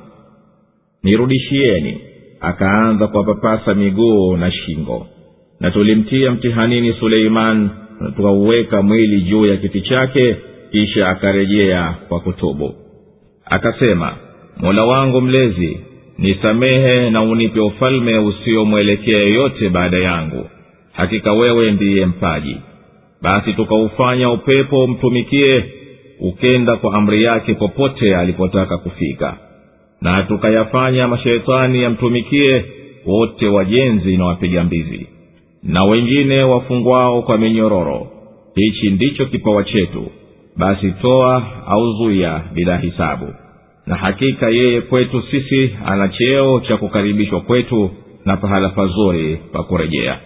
Nirudishieni 1.02 2.00
akaanza 2.40 3.06
kuwapapasa 3.06 3.74
miguu 3.74 4.36
na 4.36 4.50
shingo. 4.52 5.06
Na 5.60 5.70
tulimtia 5.70 6.30
mtihanini 6.30 6.92
suleiman 6.92 7.70
na 8.00 8.10
tukauweka 8.10 8.82
mwili 8.82 9.20
juu 9.20 9.46
ya 9.46 9.56
kiti 9.56 9.80
chake 9.80 10.36
kisha 10.72 11.08
akarejea 11.08 11.94
kwa 12.08 12.20
kutubu. 12.20 12.74
Akasema 13.44 14.16
mola 14.56 14.84
wangu 14.84 15.20
mlezi 15.20 15.80
nisamehe 16.18 17.10
na 17.10 17.22
unipe 17.22 17.60
ufalme 17.60 18.18
usiomwelekea 18.18 19.18
yeyote 19.18 19.68
baada 19.68 19.98
yangu. 19.98 20.46
Hakika 20.92 21.32
wewe 21.32 21.70
ndiye 21.70 22.06
mpaji. 22.06 22.56
Basi 23.22 23.52
tukaufanya 23.52 24.26
upepo 24.32 24.84
umtumikie 24.84 25.64
ukenda 26.20 26.76
kwa 26.76 26.94
amri 26.94 27.22
yake 27.22 27.54
popote 27.54 28.16
alipotaka 28.16 28.78
kufika. 28.78 29.36
Na 30.00 30.22
tukayafanya 30.22 31.08
mashetani 31.08 31.82
yamtumikie 31.82 32.64
wote 33.06 33.46
wajenzi 33.48 34.16
na 34.16 34.24
wapiga 34.24 34.64
mbizi 34.64 35.06
na 35.62 35.84
wengine 35.84 36.42
wafungwao 36.42 37.22
kwa 37.22 37.38
minyororo. 37.38 38.06
Hichi 38.54 38.90
ndicho 38.90 39.26
kipawa 39.26 39.64
chetu. 39.64 40.10
Basi 40.56 40.90
toa 41.02 41.42
au 41.66 41.92
zuya 41.92 42.40
bila 42.54 42.76
hisabu 42.78 43.34
na 43.86 43.96
hakika 43.96 44.48
yeye 44.48 44.80
kwetu 44.80 45.22
sisi 45.30 45.76
ana 45.86 46.08
cheo 46.08 46.60
cha 46.60 46.76
kukaribishwa 46.76 47.40
kwetu 47.40 47.90
na 48.24 48.36
pahala 48.36 48.68
pazuri 48.68 49.36
pa 49.52 49.62
kurejea. 49.62 50.18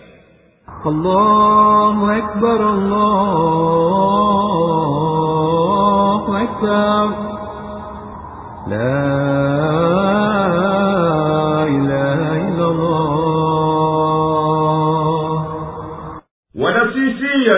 Allahu 0.84 2.06
akbar, 2.06 2.60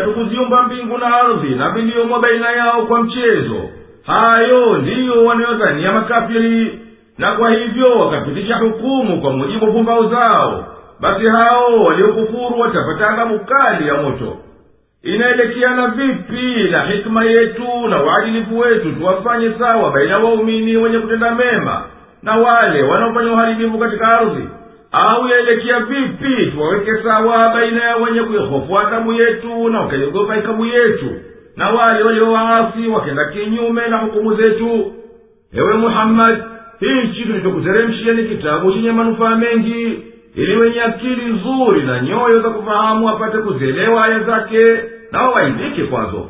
tukuziumba 0.04 0.62
mbingu 0.62 0.98
na 0.98 1.06
ardhi 1.06 1.54
na 1.54 1.70
viliomo 1.70 2.20
baina 2.20 2.50
yao 2.52 2.86
kwa 2.86 3.02
mchezo 3.02 3.81
hayo 4.06 4.78
ndiyo 4.78 5.24
wanayodhania 5.24 5.92
makafiri 5.92 6.78
na 7.18 7.32
kwa 7.32 7.50
hivyo 7.50 7.90
wakapitisha 7.98 8.56
hukumu 8.56 9.20
kwa 9.20 9.32
mujibu 9.32 9.72
pumbao 9.72 10.08
zao. 10.08 10.64
Basi 11.00 11.26
hao 11.26 11.84
waliokufuru 11.84 12.60
watapata 12.60 13.08
adhabu 13.10 13.38
kali 13.38 13.88
ya 13.88 13.94
moto. 13.94 14.36
Inaelekeana 15.02 15.86
vipi 15.88 16.70
na 16.70 16.82
hikima 16.82 17.24
yetu 17.24 17.88
na 17.90 18.02
uadilifu 18.02 18.58
wetu 18.58 18.92
tuwafanye 18.92 19.50
sawa 19.58 19.90
baina 19.90 20.18
waumini 20.18 20.76
wenye 20.76 20.98
kutenda 20.98 21.34
mema 21.34 21.82
na 22.22 22.36
wale 22.36 22.82
wanaofanya 22.82 23.32
uharibifu 23.32 23.78
katika 23.78 24.08
ardhi? 24.08 24.48
Au 24.92 25.28
yaelekea 25.28 25.80
vipi 25.80 26.46
tuwaweke 26.46 26.90
sawa 27.02 27.48
baina 27.54 27.84
ya 27.84 27.96
wenye 27.96 28.22
kuihofu 28.22 28.78
adhabu 28.78 29.12
yetu 29.12 29.68
na 29.68 29.80
wakaiogopa 29.80 30.36
ikabu 30.36 30.66
yetu 30.66 31.10
na 31.56 31.70
wale 31.70 32.02
waliowaasi 32.02 32.88
wakenda 32.88 33.24
kinyume 33.24 33.88
na 33.88 33.96
hukumu 33.98 34.34
zetu. 34.36 34.92
Ewe 35.54 35.74
muhammadi 35.74 36.42
hichi 36.80 37.24
tulichokuteremshia 37.24 38.12
ni 38.12 38.24
kitabu 38.24 38.72
chenye 38.72 38.92
manufaa 38.92 39.36
mengi 39.36 39.98
ili 40.34 40.56
wenye 40.56 40.82
akili 40.82 41.24
nzuri 41.24 41.82
na 41.82 42.00
nyoyo 42.00 42.40
za 42.42 42.50
kufahamu 42.50 43.08
apate 43.08 43.38
kuzielewa 43.38 44.04
aya 44.04 44.20
zake 44.20 44.76
na 45.12 45.22
wawaidike 45.22 45.82
kwazo. 45.84 46.26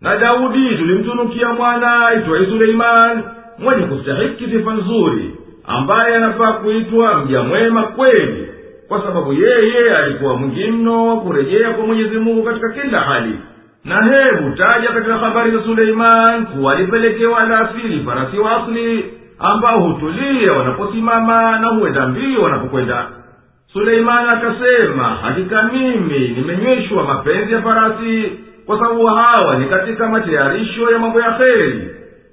Na 0.00 0.16
daudi 0.16 0.76
tulimtunukia 0.76 1.48
mwana 1.52 2.06
aitwaye 2.08 2.46
suleimani 2.46 3.22
mwenye 3.58 3.86
kustahiki 3.86 4.44
sifa 4.44 4.74
nzuri 4.74 5.30
ambaye 5.66 6.16
anafaa 6.16 6.52
kuitwa 6.52 7.24
mja 7.24 7.42
mwema 7.42 7.82
kweli 7.82 8.48
kwa 8.88 9.02
sababu 9.02 9.32
yeye 9.32 9.96
alikuwa 9.96 10.36
mwingi 10.36 10.64
mno 10.70 11.06
wa 11.06 11.20
kurejea 11.20 11.70
kwa 11.70 11.86
mwenyezi 11.86 12.18
mungu 12.18 12.42
katika 12.42 12.68
kila 12.72 13.00
hali 13.00 13.38
na 13.84 14.02
hebu 14.02 14.50
taja 14.56 14.88
katika 14.88 15.18
habari 15.18 15.50
za 15.50 15.62
suleiman 15.62 16.46
kuwa 16.46 16.72
alipelekewa 16.72 17.38
alasiri 17.38 18.00
farasi 18.06 18.38
wa 18.38 18.62
asli 18.62 19.04
ambao 19.38 19.80
hutulia 19.80 20.52
wanaposimama 20.52 21.58
na 21.58 21.68
huenda 21.68 22.06
mbio 22.08 22.42
wanapokwenda. 22.42 23.06
Suleimani 23.72 24.28
akasema 24.28 25.04
hakika 25.04 25.62
mimi 25.62 26.28
nimenyweshwa 26.28 27.04
mapenzi 27.04 27.52
ya 27.52 27.62
farasi 27.62 28.32
kwa 28.66 28.78
sababu 28.78 29.06
hawa 29.06 29.56
ni 29.58 29.66
katika 29.66 30.08
matayarisho 30.08 30.90
ya 30.90 30.98
mambo 30.98 31.20
ya 31.20 31.32
kheri 31.32 31.88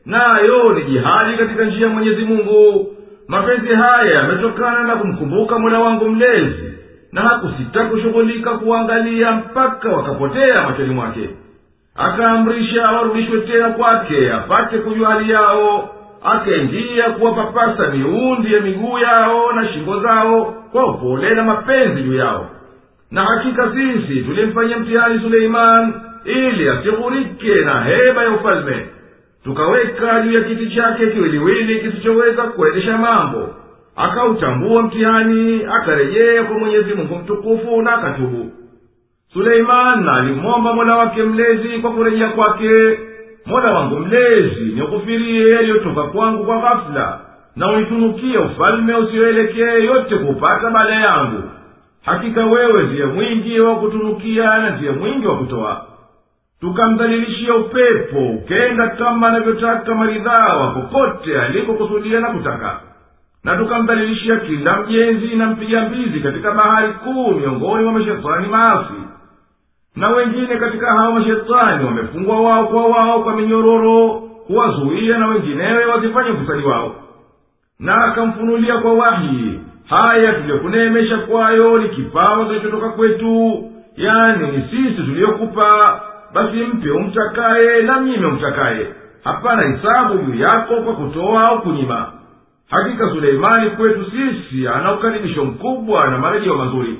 nayo 0.05 0.73
ni 0.73 0.83
jihadi 0.83 1.37
katika 1.37 1.63
njia 1.65 1.87
ya 1.87 1.93
mwenyezi 1.93 2.23
mungu. 2.25 2.87
Mapenzi 3.27 3.73
haya 3.73 4.11
yametokana 4.15 4.83
na 4.83 4.95
kumkumbuka 4.95 5.59
mola 5.59 5.79
wangu 5.79 6.09
mlezi 6.09 6.70
na 7.11 7.21
hakusita 7.21 7.85
kushughulika 7.85 8.49
kuangalia 8.51 9.31
mpaka 9.31 9.89
wakapotea 9.89 10.63
machoni 10.69 10.93
mwake. 10.93 11.29
Akaamrisha 11.95 12.91
warudishwe 12.91 13.41
tena 13.41 13.69
kwake 13.69 14.31
apate 14.33 14.77
kujua 14.77 15.09
hali 15.13 15.31
yao 15.31 15.89
akaingia 16.23 17.03
kuwapapasa 17.09 17.87
miundi 17.89 18.53
ya 18.53 18.61
miguu 18.61 18.97
yao 18.99 19.53
na 19.53 19.67
shingo 19.73 19.99
zao 19.99 20.45
kwa 20.71 20.87
upole 20.91 21.29
na 21.35 21.43
mapenzi 21.43 22.01
juu 22.03 22.15
yao. 22.15 22.49
Na 23.11 23.23
hakika 23.23 23.71
sisi 23.71 24.21
tulimfanyia 24.21 24.77
mtihani 24.79 25.19
suleiman 25.19 25.93
ili 26.25 26.69
asighurike 26.69 27.55
na 27.55 27.83
heba 27.83 28.23
ya 28.23 28.29
ufalme. 28.31 28.85
Tukaweka 29.43 30.21
juu 30.21 30.31
ya 30.31 30.41
kiti 30.43 30.75
chake 30.75 31.07
kiwiliwili 31.07 31.79
kisichoweza 31.79 32.43
kuendesha 32.43 32.97
mambo 32.97 33.49
akautambua 33.95 34.81
mtihani 34.83 35.63
akarejea 35.65 36.43
kwa 36.43 36.59
mwenyezi 36.59 36.93
mungu 36.93 37.15
mtukufu 37.15 37.81
na 37.81 37.93
akatubu. 37.93 38.51
Suleiman 39.33 40.09
alimwomba 40.09 40.73
mola 40.73 40.95
wake 40.97 41.23
mlezi 41.23 41.69
kwa 41.79 41.91
kurejea 41.91 42.29
kwake. 42.29 42.99
Mola 43.45 43.71
wangu 43.73 43.95
mlezi 43.99 44.61
nikufirie 44.75 45.49
yaliyotoka 45.49 46.03
kwangu 46.03 46.45
kwa 46.45 46.57
ghafula 46.59 47.19
na 47.55 47.71
uitunukie 47.71 48.37
ufalme 48.37 48.95
usioelekee 48.95 49.83
yote 49.85 50.15
kupata 50.17 50.69
baada 50.69 50.93
yangu. 50.95 51.43
Hakika 52.05 52.45
wewe 52.45 52.83
ndiye 52.83 53.05
mwingi 53.05 53.59
wa 53.59 53.75
kutunukia 53.75 54.57
na 54.57 54.69
ndiye 54.69 54.91
mwingi 54.91 55.27
wa 55.27 55.37
kutoa. 55.37 55.85
Tukamdhalilishia 56.61 57.55
upepo 57.55 58.19
ukenda 58.29 58.87
kama 58.87 59.27
anavyotaka 59.27 59.95
maridhawa 59.95 60.71
popote 60.71 61.41
alikokusudia 61.41 62.19
na 62.19 62.29
kutaka 62.29 62.79
na 63.43 63.57
tukamdhalilishia 63.57 64.35
kila 64.37 64.77
mjenzi 64.81 65.35
na 65.35 65.45
mpiga 65.45 65.81
mbizi 65.81 66.19
katika 66.19 66.51
bahari 66.51 66.93
kuu 66.93 67.31
miongoni 67.31 67.83
mwa 67.83 67.93
mashetani 67.93 68.47
maasi. 68.47 68.93
Na 69.95 70.09
wengine 70.09 70.55
katika 70.57 70.87
hao 70.87 71.11
mashetani 71.11 71.85
wamefungwa 71.85 72.41
wao 72.41 72.67
kwa 72.67 72.85
wao 72.87 73.23
kwa 73.23 73.35
minyororo 73.35 74.09
kuwazuia 74.47 75.17
na 75.17 75.27
wenginewe 75.27 75.85
wazifanye 75.85 76.29
ufisadi 76.29 76.63
wao. 76.63 76.95
Na 77.79 78.03
akamfunulia 78.05 78.77
kwa 78.77 78.93
wahi 78.93 79.59
haya 79.89 80.33
tuliyokuneemesha 80.33 81.17
kwayo 81.17 81.77
ni 81.77 81.89
kipawa 81.89 82.45
kilichotoka 82.45 82.89
kwetu. 82.89 83.63
Yani 83.97 84.47
ni 84.51 84.63
sisi 84.69 85.01
tuliyokupa 85.03 86.01
basi 86.33 86.57
mpe 86.57 86.91
umtakaye 86.91 87.81
na 87.81 87.99
mnyime 87.99 88.25
umtakaye. 88.27 88.87
Hapana 89.23 89.63
hisabu 89.75 90.17
juu 90.17 90.39
yako 90.43 90.75
kwa 90.75 90.93
kutoa 90.93 91.43
au 91.47 91.61
kunyima 91.61 92.11
hakika 92.71 93.09
suleimani 93.09 93.69
kwetu 93.69 94.05
sisi 94.11 94.67
ana 94.67 94.93
ukaribisho 94.95 95.45
mkubwa 95.45 96.07
na 96.09 96.17
marejeo 96.17 96.55
mazuri 96.55 96.97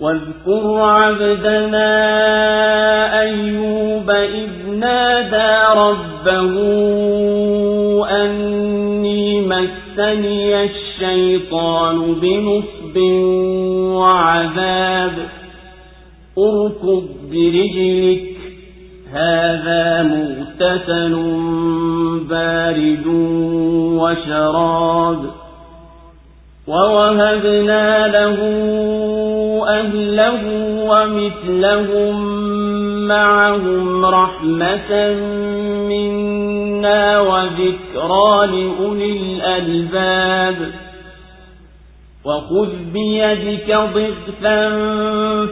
واذكر 0.00 0.80
عبدنا 0.80 1.90
أيوب 3.20 4.10
إذ 4.10 4.50
نادى 4.68 5.80
ربه 5.80 6.54
أني 8.24 9.40
مسني 9.40 10.64
الشيطان 10.64 12.14
بنصب 12.14 12.96
وعذاب 13.96 15.28
اركض 16.38 17.04
برجلك 17.30 18.29
هذا 19.12 20.02
مغتسل 20.02 21.14
بارد 22.30 23.06
وشراب 24.00 25.30
ووهبنا 26.66 28.08
له 28.08 28.38
أهله 29.68 30.42
ومثلهم 30.90 32.40
معهم 33.08 34.06
رحمة 34.06 35.14
منا 35.88 37.20
وذكرى 37.20 38.46
لأولي 38.46 39.12
الألباب 39.12 40.56
وخذ 42.24 42.68
بيدك 42.92 43.76
ضغثا 43.94 44.70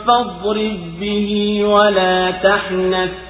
فاضرب 0.07 0.79
به 1.01 1.61
ولا 1.64 2.31
تحنث 2.31 3.28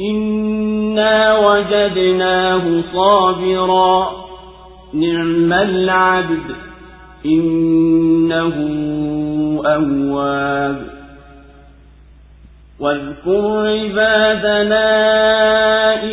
إنا 0.00 1.38
وجدناه 1.38 2.82
صابرا. 2.94 4.24
نعم 4.94 5.52
العبد 5.52 6.54
إنه 7.26 8.54
أواب. 9.66 10.94
واذكر 12.80 13.66
عبادنا 13.68 14.86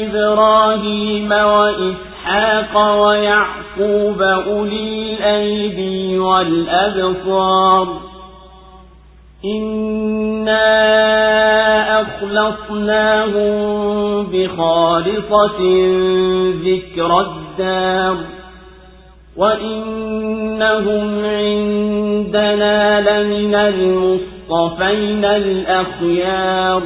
إبراهيم 0.03 1.31
وإسحاق 1.31 3.01
ويعقوب 3.01 4.21
أولي 4.21 5.13
الأيدي 5.13 6.19
والأبصار. 6.19 7.87
إنا 9.45 11.20
أخلصناهم 12.21 13.53
بخالصة 14.23 15.59
ذكر 16.63 17.21
الدار 17.21 18.17
وإنهم 19.37 21.25
عندنا 21.25 23.01
لمن 23.01 23.55
المصطفين 23.55 25.25
الأخيار 25.25 26.83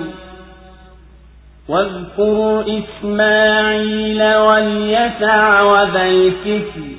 واذكر 1.70 2.66
إسماعيل 2.68 4.24
واليسع 4.24 5.62
وذا 5.62 6.06
الكفل 6.06 6.96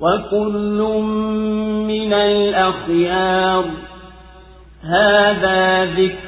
وكل 0.00 1.02
من 1.88 2.12
الأخيار 2.12 3.64
هذا 4.82 5.84
ذكر 5.84 6.27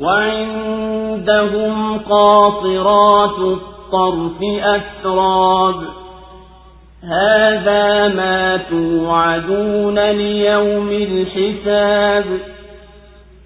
وعندهم 0.00 1.98
قاصرات 1.98 3.38
الطرف 3.38 4.42
أتراب 4.62 5.74
هذا 7.02 8.08
ما 8.08 8.56
توعدون 8.70 10.10
ليوم 10.10 10.88
الحساب. 10.88 12.24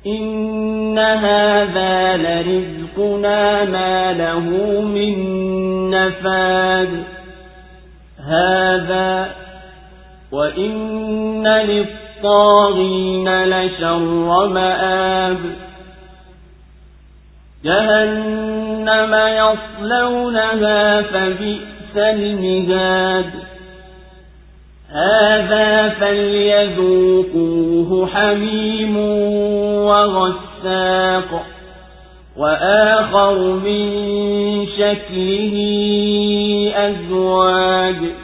إن 0.06 0.98
هذا 0.98 2.16
لرزقنا 2.16 3.64
ما 3.64 4.12
له 4.12 4.40
من 4.80 5.14
نفاد. 5.90 7.04
هذا 8.26 9.30
وإن 10.32 11.46
للطاغين 11.46 13.44
لشر 13.44 14.46
مآب. 14.48 15.63
جهنم 17.64 19.14
يصلونها 19.14 21.02
فبئس 21.02 21.96
المهاد. 21.96 23.30
هذا 24.92 25.88
فليذوقوه 26.00 27.26
حميم 28.06 28.96
وغساق 29.86 31.46
وآخر 32.36 33.38
من 33.38 33.86
شكله 34.78 35.54
أزواج. 36.76 38.23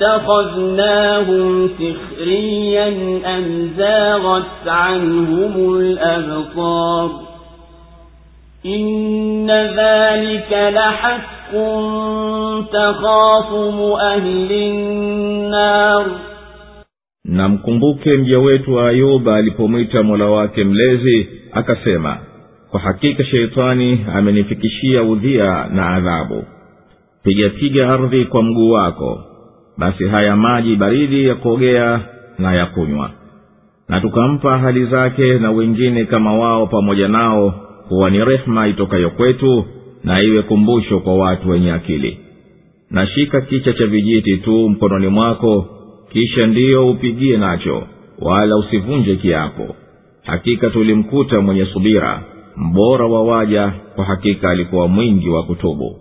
أتخذناهم 0.00 1.68
سخريا 1.68 2.88
أم 3.38 3.70
زاغت 3.78 4.66
عنهم 4.68 5.76
الأبصار 5.78 7.10
إن 8.66 9.50
ذلك 9.50 10.72
لحق 10.74 11.52
تخاصم 12.72 13.78
أهل 14.00 14.52
النار 14.52 16.06
na 17.24 17.48
mkumbuke 17.48 18.12
mja 18.16 18.38
wetu 18.38 18.80
ayuba 18.80 19.36
alipomwita 19.36 20.02
mola 20.02 20.26
wake 20.26 20.64
mlezi 20.64 21.28
akasema 21.52 22.18
kwa 22.70 22.80
hakika 22.80 23.24
sheitani 23.24 24.06
amenifikishia 24.14 25.02
udhia 25.02 25.66
na 25.72 25.88
adhabu 25.88 26.44
pigapiga 27.22 27.90
ardhi 27.92 28.24
kwa 28.24 28.42
mguu 28.42 28.70
wako 28.70 29.20
basi 29.77 30.07
haya 30.07 30.35
maji 30.35 30.75
baridi 30.75 31.27
ya 31.27 31.35
kuogea 31.35 31.99
na 32.39 32.53
ya 32.55 32.65
kunywa. 32.65 33.11
Na 33.89 34.01
tukampa 34.01 34.57
hali 34.57 34.85
zake 34.85 35.33
na 35.39 35.51
wengine 35.51 36.05
kama 36.05 36.33
wao 36.33 36.67
pamoja 36.67 37.07
nao 37.07 37.53
kuwa 37.87 38.09
ni 38.09 38.25
rehema 38.25 38.67
itokayo 38.67 39.09
kwetu 39.09 39.65
na 40.03 40.21
iwe 40.21 40.41
kumbusho 40.41 40.99
kwa 40.99 41.15
watu 41.15 41.49
wenye 41.49 41.71
akili. 41.71 42.19
Na 42.91 43.07
shika 43.07 43.41
kicha 43.41 43.73
cha 43.73 43.85
vijiti 43.87 44.37
tu 44.37 44.69
mkononi 44.69 45.07
mwako 45.07 45.65
kisha 46.11 46.47
ndiyo 46.47 46.87
upigie 46.89 47.37
nacho 47.37 47.83
wala 48.19 48.57
usivunje 48.57 49.15
kiapo. 49.15 49.75
Hakika 50.23 50.69
tulimkuta 50.69 51.41
mwenye 51.41 51.65
subira 51.65 52.23
mbora 52.57 53.05
wa 53.05 53.23
waja 53.23 53.71
kwa 53.95 54.05
hakika 54.05 54.49
alikuwa 54.49 54.87
mwingi 54.87 55.29
wa 55.29 55.43
kutubu 55.43 55.95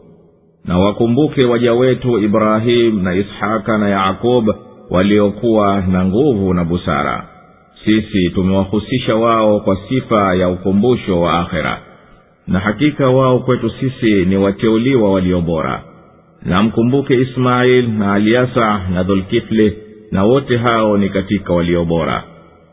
na 0.67 0.79
wakumbuke 0.79 1.47
waja 1.47 1.73
wetu 1.75 2.19
ibrahimu 2.19 3.03
na 3.03 3.15
ishaka 3.15 3.79
na 3.79 3.89
yakub 3.89 4.49
waliokuwa 4.91 5.81
na 5.81 6.05
nguvu 6.05 6.55
na 6.55 6.65
busara. 6.65 7.29
Sisi 7.85 8.31
tumewahusisha 8.31 9.15
wao 9.17 9.61
kwa 9.61 9.79
sifa 9.89 10.35
ya 10.35 10.49
ukumbusho 10.49 11.21
wa 11.21 11.41
akhera. 11.41 11.81
Na 12.47 12.59
hakika 12.59 13.11
wao 13.11 13.39
kwetu 13.39 13.71
sisi 13.71 14.25
ni 14.25 14.37
wateuliwa 14.37 15.13
walio 15.13 15.41
bora. 15.41 15.83
Na 16.43 16.63
mkumbuke 16.63 17.15
ismail 17.21 17.89
na 17.89 18.13
aliasa 18.15 18.81
na 18.95 19.03
dhulkifli 19.03 19.73
na 20.11 20.25
wote 20.25 20.57
hao 20.57 20.97
ni 20.99 21.09
katika 21.09 21.53
walio 21.53 21.85
bora. 21.85 22.23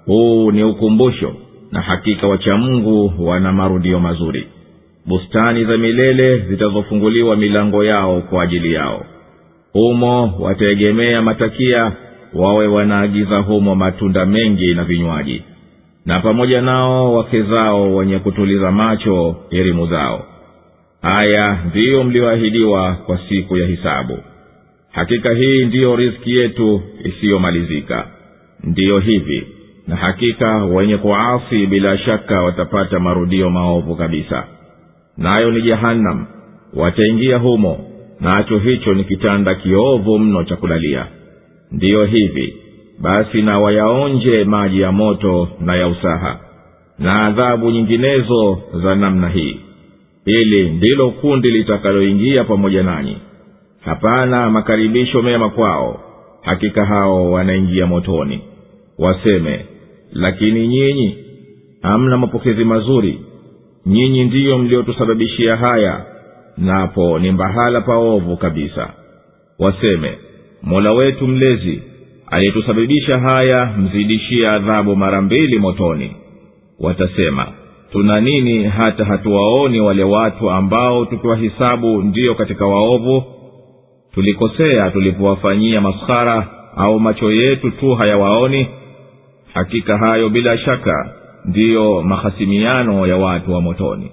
Huu 0.05 0.51
ni 0.51 0.63
ukumbusho 0.63 1.33
na 1.71 1.81
hakika 1.81 2.27
wachamngu 2.27 3.13
wana 3.19 3.51
marudio 3.51 3.99
mazuri 3.99 4.47
bustani 5.05 5.65
za 5.65 5.77
milele 5.77 6.37
zitazofunguliwa 6.37 7.35
milango 7.35 7.83
yao 7.83 8.21
kwa 8.21 8.43
ajili 8.43 8.73
yao. 8.73 9.05
Humo 9.73 10.35
wataegemea 10.39 11.21
matakia 11.21 11.91
wawe 12.33 12.67
wanaagiza 12.67 13.37
humo 13.37 13.75
matunda 13.75 14.25
mengi 14.25 14.73
na 14.75 14.83
vinywaji 14.83 15.43
na 16.05 16.19
pamoja 16.19 16.61
nao 16.61 17.13
wake 17.13 17.41
zao 17.41 17.95
wenye 17.95 18.19
kutuliza 18.19 18.71
macho 18.71 19.35
elimu 19.49 19.87
zao. 19.87 20.25
Haya 21.01 21.57
ndiyo 21.69 22.03
mlioahidiwa 22.03 22.93
kwa 22.93 23.19
siku 23.29 23.57
ya 23.57 23.67
hisabu. 23.67 24.17
Hakika 24.91 25.33
hii 25.33 25.65
ndiyo 25.65 25.95
riski 25.95 26.37
yetu 26.37 26.81
isiyomalizika. 27.03 28.07
Ndiyo 28.63 28.99
hivi 28.99 29.47
na 29.87 29.95
hakika 29.95 30.65
wenye 30.65 30.97
kuasi 30.97 31.65
bila 31.67 31.97
shaka 31.97 32.41
watapata 32.41 32.99
marudio 32.99 33.49
maovu 33.49 33.95
kabisa 33.95 34.43
nayo 35.17 35.51
ni 35.51 35.61
jehannam 35.61 36.25
wataingia 36.73 37.37
humo 37.37 37.79
nacho 38.19 38.57
hicho 38.57 38.93
ni 38.93 39.03
kitanda 39.03 39.55
kiovu 39.55 40.19
mno 40.19 40.43
cha 40.43 40.55
kulalia. 40.55 41.07
Ndiyo 41.71 42.05
hivi 42.05 42.55
basi 43.01 43.41
na 43.41 43.59
wayaonje 43.59 44.43
maji 44.43 44.81
ya 44.81 44.91
moto 44.91 45.47
na 45.59 45.75
ya 45.75 45.87
usaha 45.87 46.39
na 46.99 47.25
adhabu 47.25 47.71
nyinginezo 47.71 48.61
za 48.83 48.95
namna 48.95 49.29
hii. 49.29 49.59
Hili 50.25 50.69
ndilo 50.69 51.11
kundi 51.11 51.51
litakaloingia 51.51 52.43
pamoja 52.43 52.83
nanyi. 52.83 53.17
Hapana 53.81 54.49
makaribisho 54.49 55.21
mema 55.21 55.49
kwao. 55.49 55.99
Hakika 56.41 56.85
hao 56.85 57.31
wanaingia 57.31 57.85
motoni. 57.87 58.41
Waseme 58.99 59.65
lakini 60.13 60.67
nyinyi 60.67 61.17
hamna 61.81 62.17
mapokezi 62.17 62.63
mazuri 62.63 63.19
nyinyi 63.85 64.23
ndiyo 64.23 64.57
mliotusababishia 64.57 65.55
haya 65.55 66.05
napo 66.57 67.19
ni 67.19 67.31
mbahala 67.31 67.81
paovu 67.81 68.37
kabisa. 68.37 68.89
Waseme 69.59 70.17
mola 70.63 70.91
wetu 70.91 71.27
mlezi 71.27 71.81
aliyetusababisha 72.27 73.19
haya 73.19 73.65
mzidishie 73.77 74.45
adhabu 74.47 74.95
mara 74.95 75.21
mbili 75.21 75.59
motoni. 75.59 76.15
Watasema 76.79 77.47
tuna 77.91 78.21
nini 78.21 78.63
hata 78.63 79.05
hatuwaoni 79.05 79.79
wale 79.79 80.03
watu 80.03 80.51
ambao 80.51 81.05
tukiwahisabu 81.05 82.01
ndiyo 82.01 82.35
katika 82.35 82.65
waovu? 82.65 83.23
Tulikosea 84.13 84.89
tulipowafanyia 84.91 85.81
maskhara 85.81 86.47
au 86.77 86.99
macho 86.99 87.31
yetu 87.31 87.71
tu 87.71 87.95
hayawaoni? 87.95 88.67
Hakika 89.53 89.97
hayo 89.97 90.29
bila 90.29 90.57
shaka 90.57 91.13
ndiyo 91.45 92.01
mahasimiano 92.01 93.07
ya 93.07 93.17
watu 93.17 93.53
wa 93.53 93.61
motoni. 93.61 94.11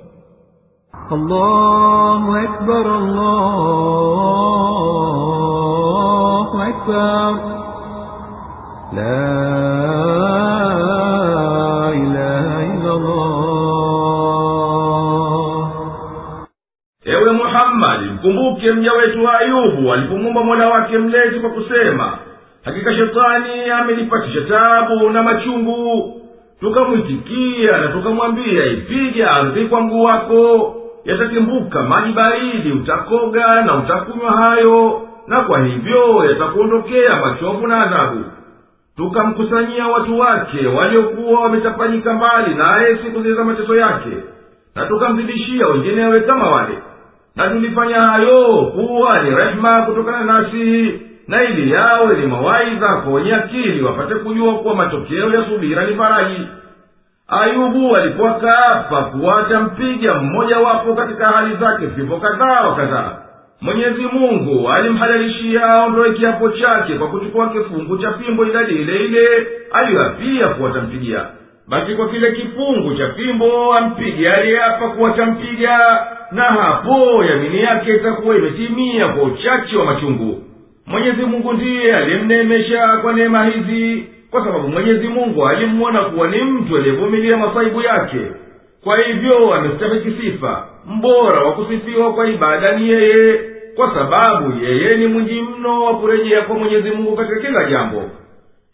Allahu 1.11 2.35
akbar, 2.37 2.87
allahu 2.87 3.51
akbar. 6.63 7.35
La 8.97 10.31
ilaha 11.95 12.65
illa 12.65 12.95
ewe 17.05 17.33
muhammadi 17.33 18.05
mkumbuke 18.05 18.73
mja 18.73 18.93
wetu 18.93 19.25
wa 19.25 19.39
ayubu 19.41 19.93
alipomwomba 19.93 20.45
mola 20.45 20.69
wake 20.69 20.99
mlezi 20.99 21.41
kwa 21.41 21.51
kusema 21.51 22.19
hakika 22.65 22.95
shetani 22.95 23.71
amenipatisha 23.71 24.41
tabu 24.41 25.11
na 25.11 25.23
machungu 25.23 26.20
tukamwitikia 26.61 27.79
na 27.79 27.89
tukamwambia 27.89 28.65
ipige 28.67 29.25
ardhi 29.25 29.65
kwa 29.65 29.81
mguu 29.81 30.03
wako 30.03 30.75
yatatimbuka 31.05 31.83
maji 31.83 32.13
baridi 32.13 32.73
utakoga 32.73 33.63
na 33.67 33.75
utakunywa 33.77 34.33
hayo 34.33 35.03
na 35.27 35.41
kwa 35.43 35.65
hivyo 35.65 36.25
yatakuondokea 36.25 37.17
machovu 37.17 37.67
na 37.67 37.83
adhabu. 37.83 38.25
Tukamkusanyia 38.97 39.87
watu 39.87 40.19
wake 40.19 40.67
waliokuwa 40.67 41.41
wametapanyika 41.41 42.13
mbali 42.15 42.55
naye 42.55 42.97
siku 43.05 43.23
zile 43.23 43.43
mateso 43.45 43.77
yake 43.77 44.11
na 44.75 44.87
tukamzidishia 44.87 45.67
wenginewe 45.67 46.21
kama 46.21 46.49
wale. 46.49 46.79
Na 47.37 47.49
tulifanya 47.51 48.03
hayo 48.03 48.57
kuwa 48.75 49.23
ni 49.23 49.31
rehema 49.31 49.83
kutokana 49.83 50.25
nasi 50.25 51.01
na 51.31 51.45
ili 51.45 51.71
yawe 51.71 52.17
ni 52.17 52.27
mawaidha 52.27 52.97
kwa 52.97 53.13
wenye 53.13 53.35
akili 53.35 53.83
wapate 53.83 54.15
kujua 54.15 54.55
kuwa 54.55 54.75
matokeo 54.75 55.35
ya 55.35 55.45
subira 55.45 55.87
ni 55.87 55.97
faraji. 55.97 56.49
Ayubu 57.29 57.97
alikuwa 57.97 58.35
kaapa 58.35 59.03
kuwa 59.03 59.43
mmoja 59.43 60.15
mmojawapo 60.15 60.95
katika 60.95 61.27
hali 61.27 61.57
zake 61.57 61.87
vipo 61.87 62.17
kadhaa 62.17 62.69
wa 62.69 62.77
kadhaa. 62.77 63.17
Mwenyezi 63.61 64.03
mungu 64.13 64.71
alimhalalishia 64.71 65.63
aondoe 65.67 66.13
kiapo 66.13 66.49
chake 66.49 66.95
kwa 66.95 67.09
kuchukua 67.09 67.49
kifungu 67.49 67.99
cha 67.99 68.13
fimbo 68.13 68.47
idadi 68.47 68.75
ile 68.75 68.97
ile 69.05 69.47
aliyoapia 69.73 70.49
kuwatampiga 70.49 71.27
basi 71.69 71.95
kwa 71.95 72.09
kile 72.09 72.33
kifungu 72.33 72.95
cha 72.95 73.09
fimbo 73.09 73.75
ampige 73.75 74.33
aliyeapa 74.33 74.89
kuwa 74.89 75.11
atampiga 75.11 75.79
na 76.33 76.43
hapo 76.43 77.25
yamini 77.25 77.61
yake 77.63 77.95
itakuwa 77.97 78.37
imetimia 78.37 79.09
kwa 79.09 79.23
uchache 79.23 79.77
wa 79.77 79.85
machungu 79.85 80.50
mwenyezi 80.87 81.23
mungu 81.23 81.53
ndiye 81.53 81.97
alimnemesha 81.97 82.97
kwa 83.03 83.13
neema 83.13 83.45
hizi 83.45 84.05
kwa 84.31 84.45
sababu 84.45 84.69
mwenyezi 84.69 85.09
mungu 85.09 85.47
alimwona 85.49 86.01
kuwa 86.05 86.29
ni 86.29 86.43
mtu 86.43 86.77
aliyevumilia 86.77 87.37
masaibu 87.37 87.81
yake. 87.83 88.21
Kwa 88.85 88.99
hivyo 88.99 89.55
amestahiki 89.55 90.11
sifa 90.23 90.67
mbora 90.87 91.43
wa 91.45 91.53
kusifiwa 91.53 92.13
kwa 92.15 92.27
ibada 92.31 92.73
ni 92.79 92.89
yeye 92.91 93.41
kwa 93.77 93.95
sababu 93.95 94.65
yeye 94.65 94.91
ni 94.97 95.07
mwingi 95.07 95.43
mno 95.43 95.85
wa 95.85 95.97
kurejea 95.99 96.43
kwa 96.43 96.57
mwenyezi 96.59 96.91
mungu 96.91 97.17
katika 97.17 97.41
kila 97.41 97.65
jambo. 97.71 98.03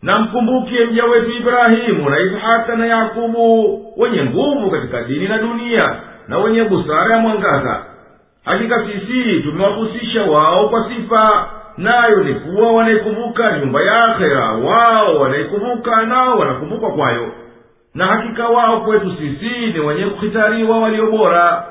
Na 0.03 0.19
mkumbuke 0.19 0.85
mja 0.85 1.05
wetu 1.05 1.31
ibrahimu 1.31 2.11
na 2.11 2.19
ishaka 2.21 2.77
na 2.77 2.87
yakubu 2.87 3.81
wenye 3.97 4.23
nguvu 4.25 4.71
katika 4.71 5.03
dini 5.03 5.29
na 5.29 5.39
dunia 5.39 5.97
na 6.29 6.39
wenye 6.39 6.65
busara 6.65 7.11
ya 7.15 7.21
mwangaza. 7.21 7.85
Hakika 8.45 8.85
sisi 8.87 9.41
tumewahusisha 9.41 10.23
wao 10.23 10.69
kwa 10.69 10.89
sifa 10.89 11.51
nayo 11.79 12.25
ni 12.25 12.35
kuwa 12.35 12.73
wanaikumbuka 12.73 13.59
nyumba 13.59 13.83
ya 13.83 14.05
akhera 14.05 14.49
wao 14.53 15.17
wanaikumbuka 15.19 16.07
nao 16.07 16.39
wanakumbukwa 16.39 16.91
kwayo. 16.91 17.33
Na 17.95 18.07
hakika 18.07 18.49
wao 18.49 18.81
kwetu 18.81 19.13
sisi 19.19 19.67
ni 19.73 19.81
wenye 19.81 20.05
kuhitariwa 20.07 20.79
walio 20.81 21.11
bora. 21.11 21.65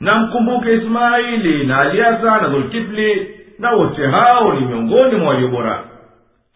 Na 0.00 0.14
mkumbuke 0.14 0.74
ismaili 0.74 1.66
na 1.66 1.78
aliasa 1.80 2.40
na 2.40 2.48
dhulkifli 2.48 3.30
na 3.58 3.70
wote 3.72 4.06
hao 4.06 4.52
ni 4.54 4.60
miongoni 4.66 5.16
mwa 5.16 5.28
walio 5.28 5.48
bora. 5.48 5.80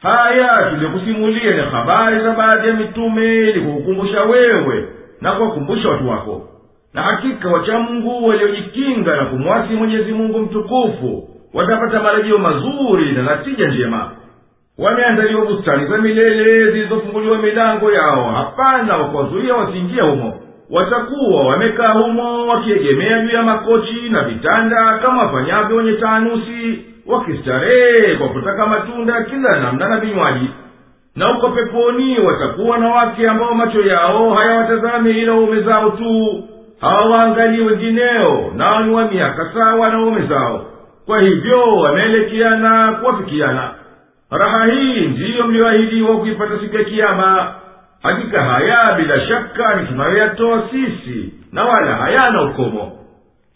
Haya 0.03 0.71
tuliyokusimulia 0.71 1.51
ni 1.57 1.63
habari 1.71 2.21
za 2.21 2.33
baadhi 2.33 2.69
ya 2.69 2.75
mitume 2.75 3.25
ili 3.39 3.61
kukukumbusha 3.61 4.23
wewe 4.23 4.89
na 5.21 5.33
kuwakumbusha 5.33 5.89
watu 5.89 6.09
wako. 6.09 6.49
Na 6.95 7.03
hakika 7.03 7.49
wachamungu 7.49 8.27
waliojikinga 8.29 9.17
na 9.17 9.25
kumwasi 9.25 9.73
mwenyezi 9.75 10.13
mungu 10.13 10.39
mtukufu 10.39 11.29
watapata 11.55 12.01
marejeo 12.03 12.39
mazuri 12.39 13.13
na 13.13 13.23
natija 13.23 13.69
njema. 13.69 14.11
Wameandaliwa 14.79 15.47
bustani 15.47 15.87
za 15.87 15.99
milele 15.99 16.71
zilizofunguliwa 16.73 17.39
milango 17.39 17.93
yao. 17.93 18.31
Hapana 18.33 18.97
wakuwazuia 18.97 19.55
wasiingia 19.55 20.03
humo. 20.03 20.41
Watakuwa 20.71 21.47
wamekaa 21.47 21.93
humo 21.93 22.47
wakiegemea 22.47 23.21
juu 23.23 23.35
ya 23.37 23.43
makochi 23.43 24.09
na 24.11 24.23
vitanda 24.25 24.99
kama 25.03 25.23
wafanyavyo 25.23 25.77
wenye 25.77 25.93
taanusi 25.93 26.85
wakistarehe 27.07 28.17
kwa 28.17 28.29
kutaka 28.29 28.67
matunda 28.67 29.23
kila 29.25 29.61
namna 29.61 29.89
na 29.89 30.01
vinywaji. 30.01 30.51
Na 31.17 31.31
uko 31.39 31.49
peponi 31.49 32.21
watakuwa 32.21 32.79
na 32.79 32.89
wake 32.89 33.29
ambao 33.29 33.55
macho 33.55 33.81
yao 33.83 34.35
hayawatazami 34.35 35.11
ila 35.11 35.33
waume 35.33 35.61
zao 35.63 35.91
tu. 35.91 36.45
Hawawaangalii 36.81 37.61
wengineo 37.61 38.53
nao 38.57 38.81
ni 38.85 38.95
wa 38.95 39.05
miaka 39.11 39.51
sawa 39.55 39.89
na 39.91 39.99
waume 39.99 40.27
zao 40.27 40.67
kwa 41.11 41.21
hivyo 41.21 41.61
wameelekeana 41.71 42.93
kuwafikiana. 42.93 43.71
Raha 44.31 44.67
hii 44.67 45.07
ndiyo 45.07 45.47
mliyoahidiwa 45.47 46.17
kuipata 46.19 46.59
siku 46.61 46.77
ya 46.77 46.85
kiama 46.85 47.55
hakika 48.03 48.43
haya 48.43 48.77
bila 48.97 49.21
shaka 49.27 49.75
ni 49.81 49.87
tunayoyatoa 49.87 50.63
sisi 50.71 51.35
na 51.53 51.65
wala 51.65 51.95
hayana 51.95 52.43
ukomo. 52.43 52.93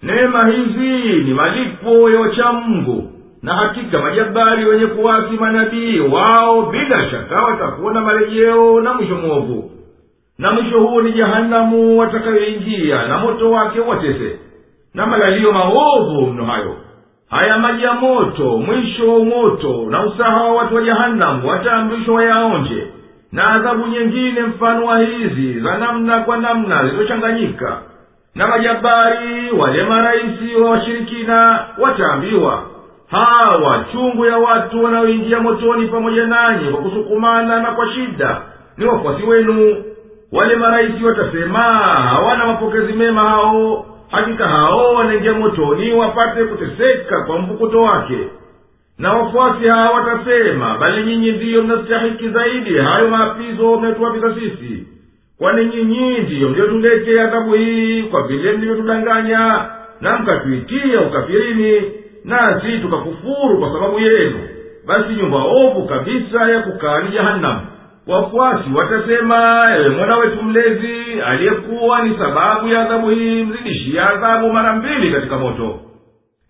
Neema 0.02 0.46
hizi 0.48 1.22
ni 1.24 1.34
malipo 1.34 2.10
ya 2.10 2.20
wachamungu 2.20 3.10
na 3.42 3.54
hakika 3.54 3.98
majabari 3.98 4.64
wenye 4.64 4.86
kuwasi 4.86 5.34
manabii 5.40 6.00
wao 6.00 6.62
bila 6.62 7.10
shaka 7.10 7.42
watakuwa 7.42 7.92
marejeo 8.00 8.80
na 8.80 8.94
mwisho 8.94 9.14
mwovu. 9.14 9.70
Na 10.38 10.50
mwisho 10.52 10.80
huo 10.80 11.02
ni 11.02 11.12
jahanamu 11.12 11.98
watakayoingia 11.98 13.06
na 13.08 13.18
moto 13.18 13.50
wake 13.50 13.80
watese. 13.80 14.38
Na 14.94 15.06
malalio 15.06 15.52
maovu 15.52 16.26
mno 16.26 16.44
hayo 16.44 16.76
haya 17.30 17.58
maji 17.58 17.82
ya 17.84 17.92
moto 17.92 18.44
mwisho 18.58 19.08
wa 19.12 19.16
umoto 19.18 19.86
na 19.90 20.02
usaha 20.06 20.42
wa 20.42 20.52
watu 20.54 20.74
wa 20.74 20.82
jahanamu 20.82 21.48
wataamrishwa 21.48 22.14
wayaonje. 22.14 22.86
Na 23.32 23.42
adhabu 23.54 23.86
nyingine 23.86 24.40
mfano 24.40 24.84
wa 24.86 24.98
hizi 24.98 25.60
za 25.60 25.78
namna 25.78 26.20
kwa 26.20 26.36
namna 26.36 26.84
zilizochanganyika. 26.84 27.78
Na 28.34 28.48
majabari 28.48 29.50
wale 29.58 29.82
maraisi 29.84 30.54
wa 30.62 30.70
washirikina 30.70 31.64
wataambiwa 31.78 32.62
hawa 33.10 33.84
chungu 33.92 34.24
ya 34.26 34.36
watu 34.38 34.84
wanaoingia 34.84 35.40
motoni 35.40 35.86
pamoja 35.86 36.26
nanyi 36.26 36.64
kwa 36.72 36.82
kusukumana 36.82 37.60
na 37.60 37.70
kwa 37.70 37.88
shida 37.92 38.40
ni 38.76 38.84
wafuasi 38.86 39.22
wenu. 39.22 39.84
Wale 40.32 40.56
maraisi 40.56 41.04
watasema 41.04 41.58
hawana 42.10 42.46
mapokezi 42.46 42.92
mema 42.92 43.20
hao 43.28 43.86
hakika 44.14 44.48
hao 44.48 44.94
wanaingia 44.94 45.32
motoni 45.32 45.92
wapate 45.92 46.44
kuteseka 46.44 47.22
kwa 47.22 47.38
mvukuto 47.38 47.82
wake. 47.82 48.18
Na 48.98 49.12
wafuasi 49.12 49.66
hawa 49.68 49.90
watasema 49.90 50.78
bali 50.78 51.04
nyinyi 51.06 51.32
ndiyo 51.32 51.62
mnastahiki 51.62 52.28
zaidi. 52.28 52.78
Hayo 52.78 53.08
maapizo 53.08 53.76
mnayotuwapiza 53.78 54.34
sisi. 54.34 54.86
Kwani 55.38 55.64
nyinyi 55.66 56.18
ndiyo 56.18 56.48
mliyotuletea 56.48 57.24
adhabu 57.24 57.52
hii 57.54 58.02
kwa 58.02 58.22
vile 58.26 58.52
mlivyotudanganya 58.52 59.64
na 60.00 60.18
mkatuitia 60.18 61.00
ukafirini 61.00 61.82
nasi 62.24 62.78
tukakufuru 62.78 63.58
kwa 63.58 63.72
sababu 63.72 63.98
yenu. 64.00 64.48
Basi 64.86 65.12
nyumba 65.16 65.38
ovu 65.44 65.86
kabisa 65.88 66.50
ya 66.50 66.60
kukaa 66.60 67.00
ni 67.00 67.10
jahanamu 67.10 67.60
wafuasi 68.06 68.70
watasema 68.76 69.66
ewe 69.76 69.88
mwana 69.88 70.16
wetu 70.16 70.42
mlezi 70.42 71.20
aliyekuwa 71.26 72.02
ni 72.02 72.18
sababu 72.18 72.68
ya 72.68 72.80
adhabu 72.82 73.10
hii 73.10 73.44
mzidishia 73.44 74.10
adhabu 74.10 74.52
mara 74.52 74.72
mbili 74.72 75.12
katika 75.12 75.36
moto. 75.38 75.80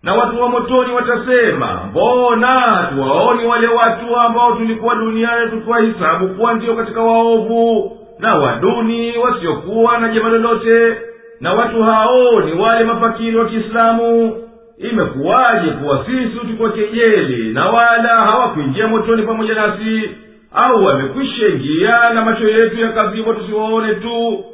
Na 0.03 0.13
watu 0.13 0.41
wa 0.41 0.49
motoni 0.49 0.93
watasema 0.93 1.79
mbona 1.91 2.87
tuwaoni 2.93 3.45
wale 3.47 3.67
watu 3.67 4.15
ambao 4.15 4.51
tulikuwa 4.55 4.95
duniani 4.95 5.51
tukiwahisabu 5.51 6.27
kuwa 6.27 6.53
ndio 6.53 6.75
katika 6.75 7.01
waovu 7.01 7.97
na 8.19 8.35
waduni 8.35 9.17
wasiokuwa 9.17 9.97
na 9.97 10.07
jema 10.09 10.29
lolote 10.29 10.97
na 11.41 11.53
watu 11.53 11.83
hao 11.83 12.39
ni 12.41 12.61
wale 12.61 12.85
mafakiri 12.85 13.37
wa 13.37 13.45
kiislamu? 13.45 14.35
Imekuwaje 14.77 15.69
kuwa 15.71 16.05
sisi 16.05 16.39
tukiwa 16.47 16.69
kejeli 16.71 17.53
na 17.53 17.65
wala 17.65 18.09
hawakuingia 18.09 18.87
motoni 18.87 19.23
pamoja 19.23 19.53
nasi 19.53 20.09
au 20.54 20.84
wamekwisha 20.84 21.48
ingia 21.48 22.10
na 22.10 22.24
macho 22.24 22.48
yetu 22.48 22.80
yakazibwa 22.80 23.34
tusiwaone 23.34 23.94
tu 23.94 24.44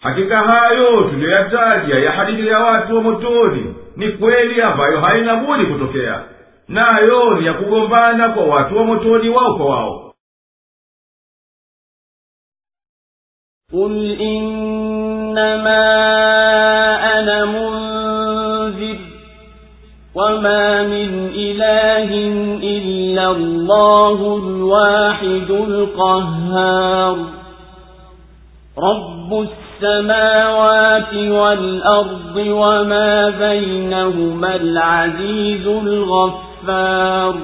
hakika 0.00 0.36
hayo 0.38 1.02
tuliyoyataja 1.02 1.94
ya 1.98 2.12
hadithi 2.12 2.46
ya 2.48 2.58
watu 2.58 2.96
wa 2.96 3.02
motoni 3.02 3.74
ni 3.96 4.08
kweli 4.12 4.62
ambayo 4.62 5.00
haina 5.00 5.36
budi 5.36 5.66
kutokea 5.66 6.24
nayo 6.68 7.34
ni 7.40 7.46
ya 7.46 7.52
kugombana 7.54 8.28
kwa 8.28 8.44
watu 8.44 8.76
wa 8.76 8.84
motoni 8.84 9.28
wao 9.28 9.56
kwa 9.56 9.66
wao 9.66 10.02
قل 13.72 14.16
إنما 14.20 15.84
أنا 17.18 17.44
منذر 17.44 18.98
وما 20.14 20.82
من 20.82 21.28
إله 21.34 22.10
إلا 22.62 22.79
الله 23.19 24.37
الواحد 24.37 25.51
القهار 25.51 27.17
رب 28.77 29.47
السماوات 29.81 31.13
والأرض 31.13 32.35
وما 32.37 33.29
بينهما 33.29 34.55
العزيز 34.55 35.67
الغفار 35.67 37.35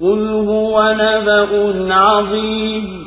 قل 0.00 0.28
هو 0.28 0.94
نبأ 0.98 1.94
عظيم 1.94 3.06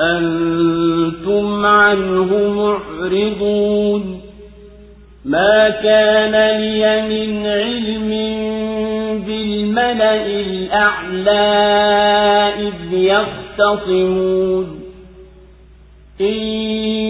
أنتم 0.00 1.66
عنه 1.66 2.48
معرضون 2.48 4.20
ما 5.24 5.68
كان 5.68 6.60
لي 6.60 7.02
من 7.02 7.46
علم 7.46 8.10
بالملأ 9.26 10.26
الأعلى 10.26 11.48
إذ 12.58 12.92
يختصمون. 12.92 14.78
إن 16.20 16.34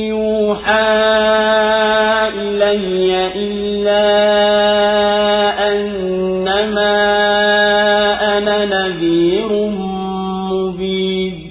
يوحى 0.09 1.09
إلي 2.35 3.31
إلا 3.37 4.09
أنما 5.73 6.99
أنا 8.39 8.65
نذير 8.65 9.53
مبين. 10.53 11.51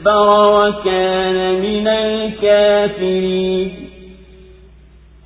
استكبر 0.00 0.68
وكان 0.68 1.60
من 1.60 1.88
الكافرين. 1.88 3.70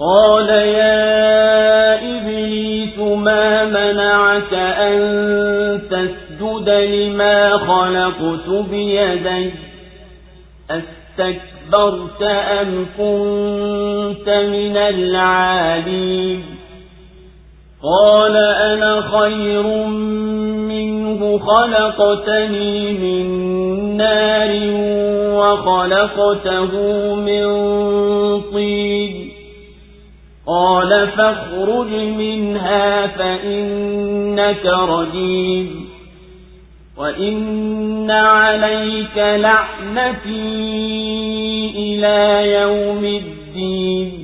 قال 0.01 0.49
يا 0.49 1.95
إبليس 2.17 2.99
ما 2.99 3.65
منعك 3.65 4.55
أن 4.55 5.81
تسجد 5.91 6.69
لما 6.69 7.59
خلقت 7.59 8.49
بيدي؟ 8.71 9.51
أستكبرت 10.71 12.23
أم 12.23 12.87
كنت 12.99 14.29
من 14.29 14.77
العالين؟ 14.77 16.45
قال 17.83 18.37
أنا 18.37 19.01
خير 19.01 19.63
منه 20.93 21.39
خلقتني 21.39 22.93
من 22.93 23.27
نار 23.97 24.51
وخلقته 25.37 26.73
من 27.15 27.45
طين. 28.41 29.31
قال 30.47 31.09
فاخرج 31.09 31.89
منها 31.89 33.07
فإنك 33.07 34.67
رجيم. 34.67 35.89
وإن 36.99 38.11
عليك 38.11 39.17
لعنتي 39.17 40.35
إلى 41.77 42.53
يوم 42.61 43.05
الدين. 43.05 44.24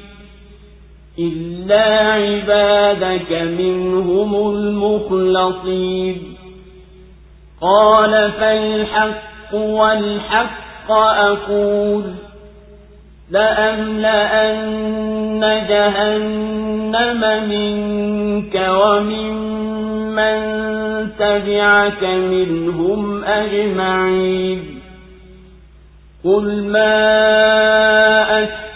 إلا 1.19 1.83
عبادك 2.11 3.31
منهم 3.31 4.49
المخلصين 4.55 6.35
قال 7.61 8.31
فالحق 8.31 9.53
والحق 9.53 10.91
أقول 10.91 12.03
لأملأن 13.31 14.61
جهنم 15.69 17.49
منك 17.49 18.67
ومن 18.69 19.51
من 20.15 20.41
تبعك 21.19 22.03
منهم 22.03 23.23
أجمعين 23.23 24.81
قل 26.23 26.63
ما 26.63 27.11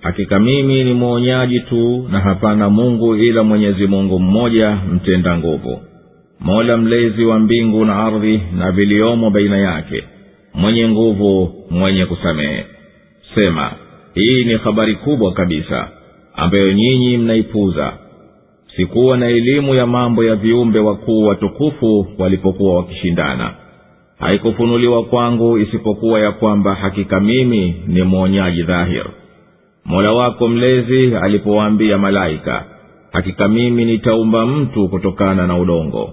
hakika 0.00 0.40
mimi 0.40 0.84
ni 0.84 0.94
mwonyaji 0.94 1.60
tu 1.60 2.08
na 2.12 2.20
hapana 2.20 2.70
mungu 2.70 3.16
ila 3.16 3.42
mwenyezi 3.42 3.86
mungu 3.86 4.18
mmoja 4.18 4.78
mtenda 4.92 5.38
nguvu. 5.38 5.80
Mola 6.40 6.76
mlezi 6.76 7.24
wa 7.24 7.38
mbingu 7.38 7.84
na 7.84 7.96
ardhi 7.96 8.40
na 8.58 8.72
viliomo 8.72 9.30
baina 9.30 9.58
yake. 9.58 10.04
Mwenye 10.54 10.88
nguvu 10.88 11.54
mwenye 11.70 12.06
kusamehe. 12.06 12.64
Sema 13.34 13.72
hii 14.14 14.44
ni 14.44 14.54
habari 14.54 14.94
kubwa 14.94 15.32
kabisa 15.32 15.88
ambayo 16.34 16.72
nyinyi 16.72 17.16
mnaipuza. 17.18 17.92
Sikuwa 18.76 19.16
na 19.16 19.28
elimu 19.28 19.74
ya 19.74 19.86
mambo 19.86 20.24
ya 20.24 20.36
viumbe 20.36 20.78
wakuu 20.78 21.22
watukufu 21.24 22.06
walipokuwa 22.18 22.76
wakishindana. 22.76 23.54
Haikufunuliwa 24.18 25.04
kwangu 25.04 25.58
isipokuwa 25.58 26.20
ya 26.20 26.32
kwamba 26.32 26.74
hakika 26.74 27.20
mimi 27.20 27.82
ni 27.86 28.02
mwonyaji 28.02 28.62
dhahir 28.62 29.04
mola 29.84 30.12
wako 30.12 30.48
mlezi 30.48 31.14
alipowaambia 31.16 31.98
malaika 31.98 32.64
hakika 33.12 33.48
mimi 33.48 33.84
nitaumba 33.84 34.46
mtu 34.46 34.88
kutokana 34.88 35.46
na 35.46 35.58
udongo. 35.58 36.12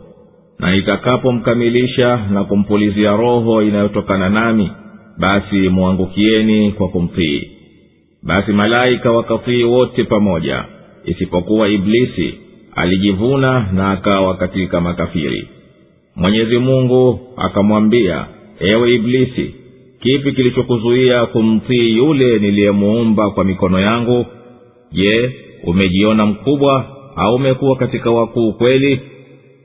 Na 0.60 0.72
nitakapomkamilisha 0.76 2.18
na 2.34 2.44
kumpulizia 2.44 3.12
roho 3.18 3.64
inayotokana 3.64 4.30
nami 4.30 4.72
basi 5.18 5.70
mwangukieni 5.70 6.72
kwa 6.72 6.88
kumtii. 6.90 7.52
Basi 8.24 8.52
malaika 8.52 9.12
wakatii 9.12 9.64
wote 9.64 10.04
pamoja 10.04 10.66
isipokuwa 11.06 11.68
iblisi 11.70 12.34
alijivuna 12.76 13.68
na 13.74 13.92
akawa 13.92 14.36
katika 14.38 14.82
makafiri. 14.82 15.48
Mwenyezi 16.16 16.58
mungu 16.58 17.20
akamwambia 17.38 18.26
ewe 18.60 18.94
iblisi 18.94 19.56
kipi 20.08 20.32
kilichokuzuia 20.32 21.26
kumtii 21.26 21.96
yule 21.98 22.40
niliyemuumba 22.40 23.30
kwa 23.30 23.44
mikono 23.44 23.80
yangu? 23.80 24.26
Je 24.92 25.36
umejiona 25.64 26.26
mkubwa 26.26 26.86
au 27.16 27.36
umekuwa 27.36 27.76
katika 27.76 28.12
wakuu 28.12 28.54
kweli? 28.54 29.02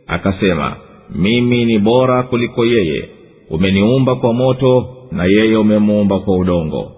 Akasema 0.07 0.76
mimi 1.14 1.64
ni 1.64 1.78
bora 1.78 2.22
kuliko 2.22 2.64
yeye. 2.66 3.09
Umeniumba 3.51 4.14
kwa 4.14 4.32
moto 4.32 4.86
na 5.12 5.24
yeye 5.24 5.57
umemuumba 5.57 6.18
kwa 6.18 6.36
udongo. 6.38 6.93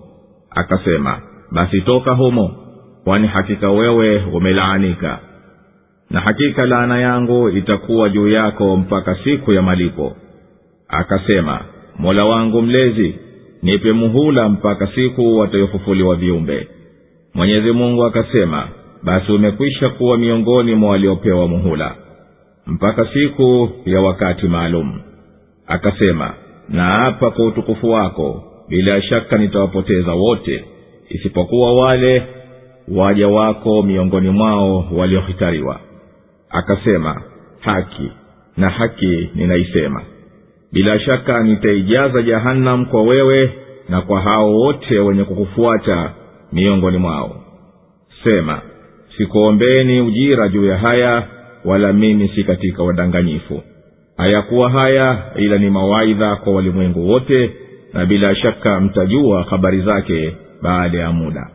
Akasema 0.51 1.21
basi 1.53 1.81
toka 1.81 2.13
humo 2.15 2.51
kwani 3.05 3.27
hakika 3.27 3.71
wewe 3.71 4.23
umelaanika 4.33 5.19
na 6.11 6.21
hakika 6.21 6.67
laana 6.67 7.01
yangu 7.01 7.49
itakuwa 7.49 8.09
juu 8.09 8.29
yako 8.29 8.77
mpaka 8.77 9.17
siku 9.25 9.53
ya 9.55 9.63
malipo. 9.63 10.13
Akasema 10.89 11.61
mola 11.99 12.25
wangu 12.25 12.63
mlezi 12.63 13.15
nipe 13.65 13.93
muhula 13.93 14.49
mpaka 14.49 14.87
siku 14.87 15.37
watayofufuliwa 15.39 16.17
viumbe. 16.17 16.69
Mwenyezi 17.35 17.73
mungu 17.73 18.05
akasema 18.05 18.69
basi 19.03 19.33
umekwisha 19.33 19.89
kuwa 19.89 20.19
miongoni 20.19 20.75
mwa 20.75 20.91
waliopewa 20.91 21.49
muhula 21.49 21.95
mpaka 22.67 23.07
siku 23.13 23.71
ya 23.87 24.01
wakati 24.01 24.47
maalum. 24.47 25.01
Akasema 25.67 26.35
naapa 26.69 27.31
kwa 27.31 27.47
utukufu 27.47 27.91
wako 27.91 28.43
bila 28.69 29.03
shaka 29.03 29.39
nitawapoteza 29.39 30.13
wote 30.13 30.65
isipokuwa 31.09 31.75
wale 31.75 32.23
waja 32.89 33.29
wako 33.29 33.83
miongoni 33.83 34.31
mwao 34.31 34.89
waliohitariwa. 34.93 35.81
Akasema 36.51 37.23
haki 37.61 38.11
na 38.57 38.71
haki 38.71 39.31
ninaisema 39.35 40.03
bila 40.75 40.99
shaka 41.01 41.43
nitaijaza 41.43 42.23
jahanam 42.23 42.87
kwa 42.87 43.03
wewe 43.03 43.53
na 43.89 44.01
kwa 44.01 44.21
hao 44.21 44.53
wote 44.55 44.99
wenye 45.01 45.25
kukufuata 45.25 46.11
miongoni 46.53 46.99
mwao. 46.99 47.37
Sema 48.25 48.61
sikuombeni 49.17 50.01
ujira 50.01 50.49
juu 50.49 50.67
ya 50.67 50.79
haya 50.79 51.23
wala 51.65 51.93
mimi 51.93 52.29
si 52.29 52.45
katika 52.45 52.83
wadanganyifu. 52.83 53.63
Hayakuwa 54.17 54.71
haya 54.71 55.19
ila 55.37 55.59
ni 55.59 55.71
mawaidha 55.71 56.37
kwa 56.37 56.53
walimwengu 56.55 57.09
wote 57.11 57.53
na 57.93 58.07
bila 58.07 58.35
shaka 58.35 58.81
mtajua 58.81 59.43
habari 59.43 59.81
zake 59.81 60.37
baada 60.63 60.99
ya 60.99 61.13
muda. 61.13 61.51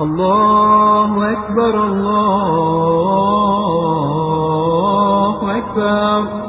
Allahu 0.00 1.22
akbar, 1.22 1.76
allahu 4.96 5.46
akbar. 5.50 6.46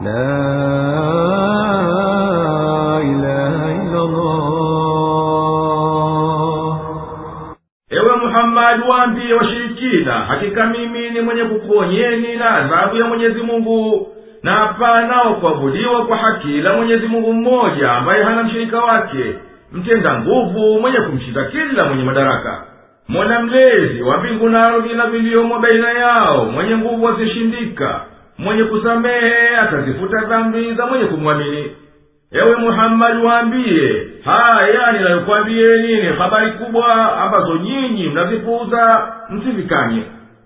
La 0.00 0.12
ilaha 3.02 3.66
illallah. 3.82 4.36
Ewe 7.90 8.16
Muhammadi, 8.16 8.82
waambie 8.88 9.34
washirikina, 9.34 10.12
hakika 10.12 10.66
mimi 10.66 11.10
ni 11.10 11.20
mwenye 11.20 11.44
kuponyeni 11.44 12.36
na 12.36 12.50
adhabu 12.50 12.96
ya 12.96 13.04
Mwenyezi 13.04 13.42
Mungu, 13.42 14.08
na 14.42 14.52
hapana 14.52 15.14
kuabudiwa 15.40 16.06
kwa 16.06 16.16
haki 16.16 16.58
ila 16.58 16.72
Mwenyezi 16.76 17.06
Mungu 17.06 17.32
mmoja, 17.32 17.92
ambaye 17.92 18.22
hana 18.22 18.42
mshirika 18.42 18.78
wake, 18.78 19.34
mtenda 19.72 20.20
nguvu, 20.20 20.80
mwenye 20.80 21.00
kumshinda 21.00 21.44
kila 21.44 21.84
mwenye 21.84 22.04
madaraka. 22.04 22.64
Mola 23.08 23.42
mlezi 23.42 24.02
wa 24.02 24.18
mbingu 24.18 24.48
na 24.48 24.66
ardhi 24.66 24.94
na 24.94 25.06
viliomo 25.06 25.58
baina 25.58 25.90
yao 25.92 26.44
mwenye 26.44 26.76
nguvu 26.76 27.04
wazishindika 27.04 28.00
mwenye 28.38 28.64
kusamehe 28.64 29.56
atazifuta 29.56 30.24
dhambi 30.24 30.74
za 30.74 30.86
mwenye 30.86 31.04
kumwamini. 31.04 31.70
Ewe 32.32 32.56
muhammadi 32.56 33.26
waambiye 33.26 34.06
haya 34.24 34.92
ninayokwambieni 34.92 35.94
ni 35.96 36.06
habari 36.18 36.50
kubwa 36.52 37.18
ambazo 37.20 37.56
nyinyi 37.56 38.08
mnazipuuza 38.08 39.12
msivikanye. 39.30 40.02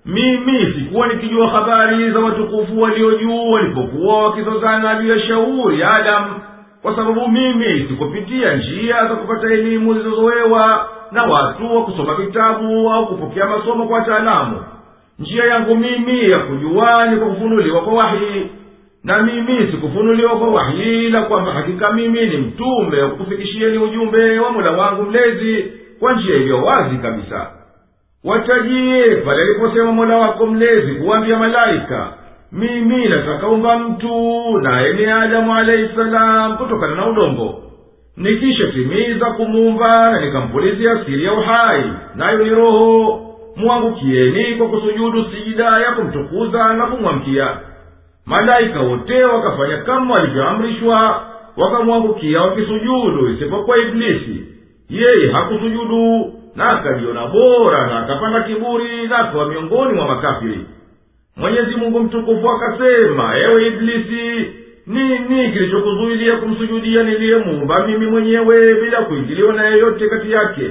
Mimi 0.06 0.74
sikuwa 0.74 1.06
nikijua 1.06 1.48
habari 1.48 2.10
za 2.10 2.18
watukufu 2.18 2.80
walio 2.82 3.18
juu 3.18 3.50
walipokuwa 3.50 4.22
wakizozana 4.24 4.94
juu 5.02 5.08
ya 5.08 5.20
shauri 5.20 5.80
ya 5.80 5.88
adamu 5.90 6.34
kwa 6.82 6.96
sababu 6.96 7.28
mimi 7.28 7.86
sikupitia 7.88 8.54
njia 8.56 9.06
za 9.08 9.14
kupata 9.14 9.46
elimu 9.52 9.92
zilizozowewa 9.94 10.88
na 11.12 11.22
watu 11.22 11.76
wa 11.76 11.84
kusoma 11.84 12.14
vitabu 12.14 12.90
au 12.92 13.06
kupokea 13.06 13.46
masomo 13.46 13.86
kwa 13.86 13.98
wataalamu 13.98 14.64
njia 15.20 15.44
yangu 15.44 15.76
mimi 15.76 16.20
ya 16.30 16.38
kujuani 16.38 17.16
kwa 17.16 17.28
kufunuliwa 17.28 17.80
kwa 17.80 17.92
wahii 17.94 18.46
na 19.04 19.22
mimi 19.22 19.58
sikufunuliwa 19.70 20.38
kwa 20.38 20.48
wahii 20.48 21.06
ila 21.06 21.22
kwamba 21.22 21.52
hakika 21.52 21.92
mimi 21.92 22.26
ni 22.26 22.36
mtume 22.36 23.02
wa 23.02 23.84
ujumbe 23.84 24.38
wa 24.38 24.52
mola 24.52 24.70
wangu 24.70 25.02
mlezi 25.02 25.64
kwa 26.00 26.12
njia 26.12 26.36
iliyo 26.36 26.62
wazi 26.62 26.96
kabisa. 26.96 27.50
Watajie 28.24 29.16
pale 29.16 29.42
aliposema 29.42 29.92
mola 29.92 30.16
wako 30.16 30.46
mlezi 30.46 30.92
kuwambia 30.94 31.38
malaika 31.38 32.12
mimi 32.52 33.08
natakaumba 33.08 33.78
mtu 33.78 34.58
naye 34.62 34.92
ni 34.92 35.04
adamu 35.06 35.54
alahi 35.54 35.88
salam 35.96 36.56
kutokana 36.56 36.94
na 36.94 37.06
udongo. 37.08 37.62
Nikishatimiza 38.16 39.26
kumuumba 39.30 40.10
na 40.10 40.20
nikampulizia 40.20 41.04
siri 41.04 41.24
ya 41.24 41.32
uhai 41.32 41.92
nayo 42.16 42.38
ni 42.38 42.50
roho 42.50 43.29
mwangukieni 43.56 44.54
kwa 44.54 44.68
kusujudu 44.68 45.24
sijida 45.24 45.64
ya 45.64 45.92
kumtukuza 45.92 46.74
na 46.74 46.86
kumwamkia. 46.86 47.56
Malaika 48.26 48.80
wote 48.80 49.24
wakafanya 49.24 49.76
kama 49.76 50.14
walivyoamrishwa 50.14 51.22
wakamwangukia 51.56 52.40
wakisujudu 52.42 53.28
isipokuwa 53.28 53.78
iblisi. 53.78 54.44
Yeye 54.90 55.32
hakusujudu 55.32 56.32
na 56.56 56.70
akajiona 56.70 57.26
bora 57.26 57.86
na 57.86 57.98
akapanda 57.98 58.42
kiburi 58.42 59.08
na 59.08 59.18
akawa 59.18 59.46
miongoni 59.48 59.92
mwa 59.92 60.06
makafiri. 60.08 60.60
Mwenyezi 61.36 61.74
mungu 61.76 62.00
mtukufu 62.00 62.50
akasema 62.50 63.38
ewe 63.38 63.66
iblisi 63.66 64.46
nini 64.86 65.52
kilichokuzuilia 65.52 66.36
kumsujudia 66.36 67.02
niliyemuumba 67.02 67.86
mimi 67.86 68.06
mwenyewe 68.06 68.74
bila 68.74 69.02
kuingiliwa 69.02 69.52
na 69.52 69.68
yeyote 69.68 70.08
kati 70.08 70.32
yake 70.32 70.70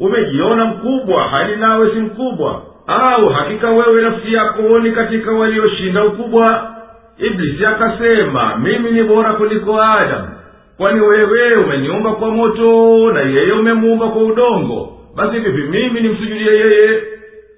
umejiona 0.00 0.64
mkubwa 0.64 1.22
hali 1.22 1.56
nawe 1.56 1.90
si 1.90 1.96
mkubwa. 1.98 2.62
Au 2.86 3.28
hakika 3.28 3.70
wewe 3.70 4.02
nafsi 4.02 4.32
yako 4.34 4.78
ni 4.78 4.90
katika 4.92 5.30
walioshinda 5.32 6.04
ukubwa? 6.04 6.70
Iblisi 7.18 7.66
akasema 7.66 8.56
mimi 8.56 8.90
ni 8.90 9.02
bora 9.02 9.32
kuliko 9.32 9.82
adamu 9.82 10.28
kwani 10.76 11.00
wewe 11.00 11.54
umeniumba 11.64 12.12
kwa 12.12 12.30
moto 12.30 13.12
na 13.12 13.20
yeye 13.20 13.52
umemuumba 13.52 14.08
kwa 14.08 14.22
udongo. 14.22 14.96
Basi 15.16 15.38
vipi 15.40 15.62
mimi 15.70 16.00
nimsujudie 16.00 16.52
yeye? 16.52 17.02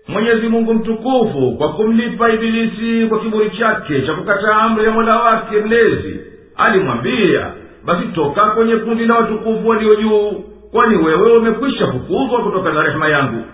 Mwenyezi 0.08 0.48
mungu 0.48 0.74
mtukufu 0.74 1.54
kwa 1.58 1.72
kumlipa 1.72 2.30
ibilisi 2.32 3.06
kwa 3.08 3.20
kiburi 3.20 3.50
chake 3.50 4.02
cha 4.02 4.14
kukataa 4.14 4.54
amri 4.56 4.84
ya 4.84 4.90
mola 4.90 5.16
wake 5.16 5.56
mlezi 5.56 6.20
alimwambia 6.56 7.46
basi 7.84 8.06
toka 8.14 8.46
kwenye 8.46 8.76
kundi 8.76 9.06
la 9.06 9.14
watukufu 9.14 9.68
walio 9.68 9.94
juu 9.94 10.44
kwani 10.72 10.96
wewe 10.96 11.36
umekwisha 11.36 11.86
fukuzwa 11.86 12.42
kutoka 12.42 12.72
na 12.72 12.82
rehema 12.82 13.08
yangu. 13.08 13.44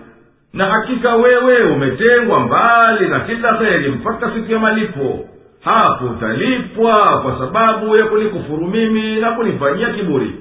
Na 0.53 0.65
hakika 0.65 1.15
wewe 1.15 1.61
umetengwa 1.63 2.39
mbali 2.39 3.07
na 3.09 3.19
kila 3.19 3.53
heri 3.57 3.89
mpaka 3.91 4.31
siku 4.31 4.51
ya 4.51 4.59
malipo. 4.59 5.19
Hapo 5.63 6.05
utalipwa 6.05 6.93
kwa 7.23 7.37
sababu 7.39 7.95
ya 7.97 8.05
kunikufuru 8.05 8.67
mimi 8.67 9.15
na 9.15 9.31
kunifanyia 9.31 9.89
kiburi. 9.93 10.35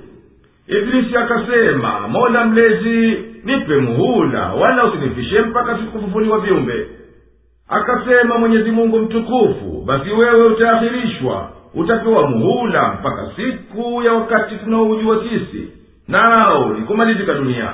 Iblisi 0.66 1.16
akasema 1.16 2.08
mola 2.08 2.44
mlezi 2.44 3.18
nipe 3.44 3.76
muhula 3.76 4.52
wala 4.52 4.84
usinifishe 4.84 5.40
mpaka 5.40 5.78
sikufufuliwa 5.78 6.38
viumbe. 6.38 6.86
Akasema 7.68 8.38
mwenyezi 8.38 8.70
mungu 8.70 8.98
mtukufu 8.98 9.82
basi 9.86 10.10
wewe 10.10 10.46
utaahirishwa. 10.46 11.50
Utapewa 11.74 12.30
muhula 12.30 12.96
mpaka 13.00 13.30
siku 13.36 14.02
ya 14.02 14.12
wakati 14.12 14.56
tunaoujua 14.56 15.22
sisi 15.22 15.72
nao 16.08 16.68
ni 16.74 16.80
kumalizika 16.86 17.34
dunia. 17.34 17.72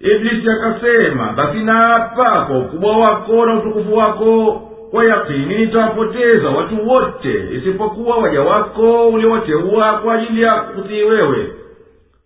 Iblisi 0.00 0.46
akasema 0.50 1.32
basi 1.32 1.58
naapa 1.58 2.44
kwa 2.44 2.58
ukubwa 2.58 2.96
wako 2.96 3.46
na 3.46 3.54
utukufu 3.54 3.96
wako 3.96 4.52
kwa 4.90 5.04
yakini 5.04 5.56
nitawapoteza 5.56 6.48
watu 6.50 6.88
wote 6.88 7.48
isipokuwa 7.52 8.16
waja 8.16 8.40
wako 8.42 9.08
uliowateua 9.08 9.92
kwa 9.92 10.14
ajili 10.14 10.42
ya 10.42 10.52
kutii 10.54 11.02
wewe. 11.02 11.52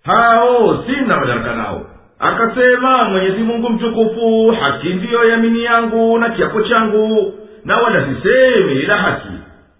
Hao 0.05 0.85
sina 0.87 1.21
madaraka 1.21 1.55
nao. 1.55 1.81
Akasema 2.19 3.09
mwenyezi 3.09 3.43
mungu 3.43 3.69
mtukufu 3.71 4.51
haki 4.61 4.89
ndiyo 4.89 5.25
yamini 5.25 5.65
yangu 5.65 6.19
na 6.19 6.31
kiapo 6.31 6.63
changu 6.63 7.35
na 7.65 7.77
wala 7.77 8.05
sisemi 8.07 8.73
ila 8.81 8.97
haki. 8.99 9.29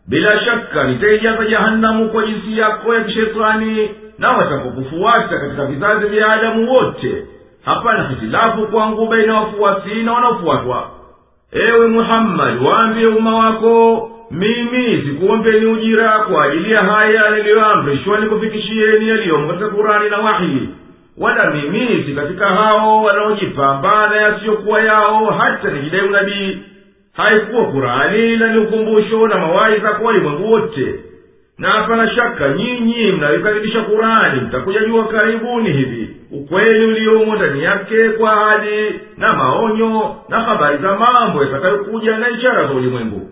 Bila 0.09 0.31
shaka 0.45 0.85
nitaijaza 0.85 1.45
jahanamu 1.47 2.09
kwa 2.09 2.27
jinsi 2.27 2.59
yako 2.59 2.95
ya 2.95 3.05
kishetani 3.05 3.91
na 4.23 4.31
watakapofuata 4.33 5.39
katika 5.39 5.67
vizazi 5.67 6.07
vya 6.07 6.29
adamu 6.33 6.73
wote. 6.73 7.25
Hapana 7.65 8.09
hitilafu 8.09 8.67
kwangu 8.67 9.07
baina 9.07 9.35
wafuasi 9.35 9.95
na 9.95 10.13
wanaofuatwa. 10.13 10.91
Ewe 11.53 11.87
muhammadi 11.87 12.65
waambie 12.65 13.07
umma 13.07 13.35
wako 13.37 14.09
mimi 14.31 15.03
sikuombeni 15.07 15.67
ujira 15.67 16.19
kwa 16.19 16.45
ajili 16.45 16.73
ya 16.73 16.79
haya 16.85 17.31
niliyoamrishwa 17.37 18.21
nikufikishieni 18.21 19.09
yaliyomo 19.09 19.49
katika 19.49 19.69
kurani 19.69 20.11
na 20.11 20.19
wahi. 20.19 20.69
Wala 21.19 21.51
mimi 21.51 22.05
si 22.07 22.13
katika 22.15 22.47
hao 22.47 23.03
wanaojipambana 23.03 24.17
yasiyokuwa 24.17 24.81
yao 24.81 25.27
hata 25.27 25.71
nijidai 25.71 26.01
unabii. 26.01 26.59
Haikuwa 27.13 27.65
kurani 27.65 28.33
ila 28.33 28.49
ni 28.53 28.59
ukumbusho 28.59 29.29
na 29.29 29.39
mawaidha 29.39 29.93
kwa 29.93 30.07
walimwengu 30.07 30.53
wote 30.53 30.95
na 31.63 31.69
hapana 31.71 32.11
shaka 32.11 32.49
nyinyi 32.49 33.13
mnayoikaribisha 33.13 33.81
kurani 33.83 34.41
mtakuja 34.41 34.85
jua 34.85 35.09
karibuni 35.09 35.73
hivi. 35.73 36.17
Ukweli 36.33 36.85
uliomo 36.85 37.37
ndani 37.37 37.63
yake 37.65 38.09
kwa 38.11 38.33
ahadi 38.33 39.01
na 39.17 39.33
maonyo 39.33 40.17
na 40.29 40.41
habari 40.41 40.79
za 40.79 40.97
mambo 40.99 41.43
yatakayokuja 41.45 42.19
na 42.19 42.29
ishara 42.31 42.67
za 42.67 42.73
ulimwengu 42.75 43.32